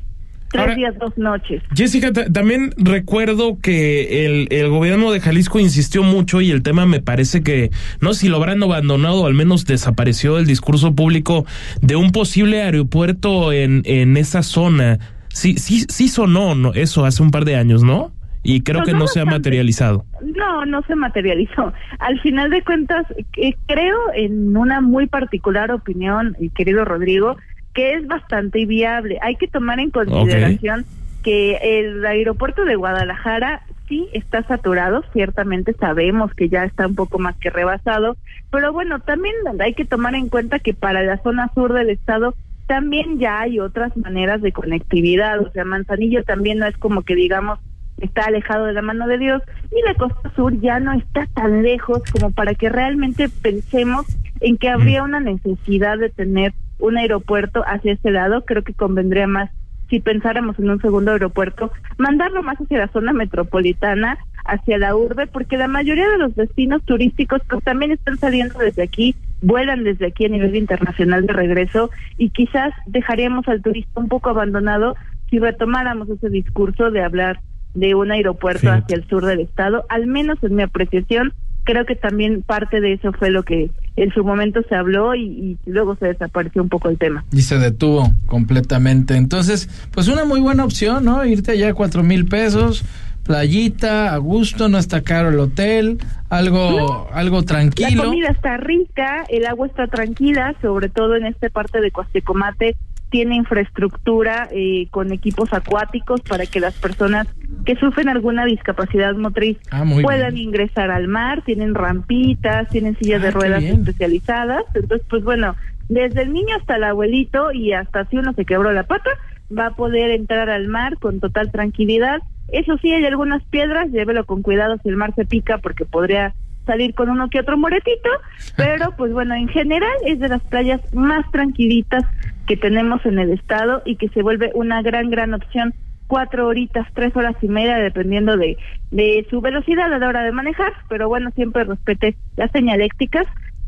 [0.51, 1.61] Tres días, dos noches.
[1.75, 7.01] Jessica, también recuerdo que el, el, gobierno de Jalisco insistió mucho y el tema me
[7.01, 11.45] parece que, no si lo habrán abandonado, al menos desapareció el discurso público
[11.81, 14.99] de un posible aeropuerto en, en esa zona.
[15.35, 18.13] Sí, sí, sí sonó no, eso hace un par de años, ¿no?
[18.41, 20.05] Y creo que no se ha materializado.
[20.21, 21.73] No, no se materializó.
[21.99, 23.05] Al final de cuentas,
[23.35, 27.35] eh, creo en una muy particular opinión, querido Rodrigo,
[27.73, 29.17] que es bastante viable.
[29.21, 30.85] Hay que tomar en consideración
[31.21, 37.19] que el aeropuerto de Guadalajara sí está saturado, ciertamente sabemos que ya está un poco
[37.19, 38.15] más que rebasado,
[38.51, 42.35] pero bueno, también hay que tomar en cuenta que para la zona sur del estado
[42.67, 47.15] también ya hay otras maneras de conectividad, o sea, Manzanillo también no es como que
[47.15, 47.59] digamos
[47.97, 49.41] está alejado de la mano de Dios
[49.71, 54.05] y la costa sur ya no está tan lejos como para que realmente pensemos
[54.41, 59.27] en que habría una necesidad de tener un aeropuerto hacia ese lado, creo que convendría
[59.27, 59.49] más
[59.89, 65.27] si pensáramos en un segundo aeropuerto, mandarlo más hacia la zona metropolitana, hacia la urbe,
[65.27, 69.15] porque la mayoría de los destinos turísticos pues también están saliendo desde aquí
[69.45, 74.31] vuelan desde aquí a nivel internacional de regreso y quizás dejaríamos al turista un poco
[74.31, 74.95] abandonado
[75.29, 77.39] si retomáramos ese discurso de hablar
[77.75, 81.33] de un aeropuerto hacia el sur del estado, al menos en mi apreciación,
[81.63, 85.23] creo que también parte de eso fue lo que en su momento se habló y,
[85.23, 87.25] y, luego se desapareció un poco el tema.
[87.31, 89.15] Y se detuvo completamente.
[89.15, 91.25] Entonces, pues una muy buena opción, ¿no?
[91.25, 92.85] Irte allá a cuatro mil pesos,
[93.25, 95.97] playita, a gusto, no está caro el hotel,
[96.29, 98.03] algo, algo tranquilo.
[98.03, 102.77] La comida está rica, el agua está tranquila, sobre todo en esta parte de Coastecomate
[103.09, 107.27] tiene infraestructura eh, con equipos acuáticos para que las personas
[107.65, 113.29] que sufren alguna discapacidad motriz ah, puedan ingresar al mar, tienen rampitas, tienen sillas de
[113.29, 115.55] ah, ruedas especializadas, entonces pues bueno,
[115.87, 119.11] desde el niño hasta el abuelito y hasta si uno se quebró la pata,
[119.55, 122.19] va a poder entrar al mar con total tranquilidad
[122.49, 126.33] eso sí, hay algunas piedras, llévelo con cuidado si el mar se pica porque podría
[126.65, 128.09] salir con uno que otro moretito,
[128.57, 132.03] pero pues bueno, en general es de las playas más tranquilitas
[132.47, 135.73] que tenemos en el estado y que se vuelve una gran, gran opción.
[136.07, 138.57] Cuatro horitas, tres horas y media, dependiendo de,
[138.91, 143.25] de su velocidad a la hora de manejar, pero bueno, siempre respete las señalécticas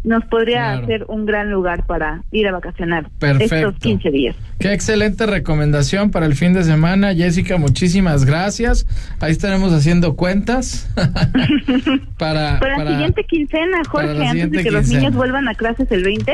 [0.08, 3.56] nos podría hacer un gran lugar para ir a vacacionar Perfecto.
[3.56, 4.36] estos 15 días.
[4.58, 8.88] Qué excelente recomendación para el fin de semana, Jessica, muchísimas gracias.
[9.20, 10.90] Ahí estaremos haciendo cuentas
[12.18, 16.04] para, para, la siguiente quincena, Jorge, antes de que los niños vuelvan a clases el
[16.04, 16.34] 20,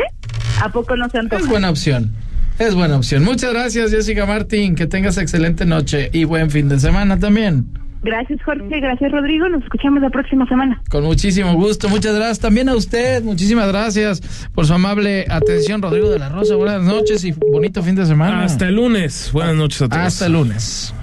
[0.62, 1.42] ¿a poco no se antoja?
[1.42, 2.12] Es buena opción.
[2.60, 3.24] Es buena opción.
[3.24, 4.76] Muchas gracias, Jessica Martín.
[4.76, 7.66] Que tengas excelente noche y buen fin de semana también.
[8.04, 8.80] Gracias, Jorge.
[8.80, 9.48] Gracias, Rodrigo.
[9.48, 10.82] Nos escuchamos la próxima semana.
[10.90, 11.88] Con muchísimo gusto.
[11.88, 13.24] Muchas gracias también a usted.
[13.24, 14.22] Muchísimas gracias
[14.54, 16.56] por su amable atención, Rodrigo de la Rosa.
[16.56, 18.44] Buenas noches y bonito fin de semana.
[18.44, 19.30] Hasta el lunes.
[19.32, 20.04] Buenas noches a todos.
[20.04, 20.94] Hasta el lunes.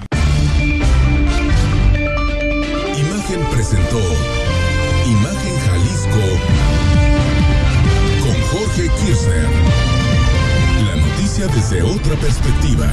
[2.98, 4.01] Imagen presentó
[5.07, 6.24] Imagen Jalisco
[8.20, 9.48] con Jorge Kirchner.
[10.86, 12.92] La noticia desde otra perspectiva.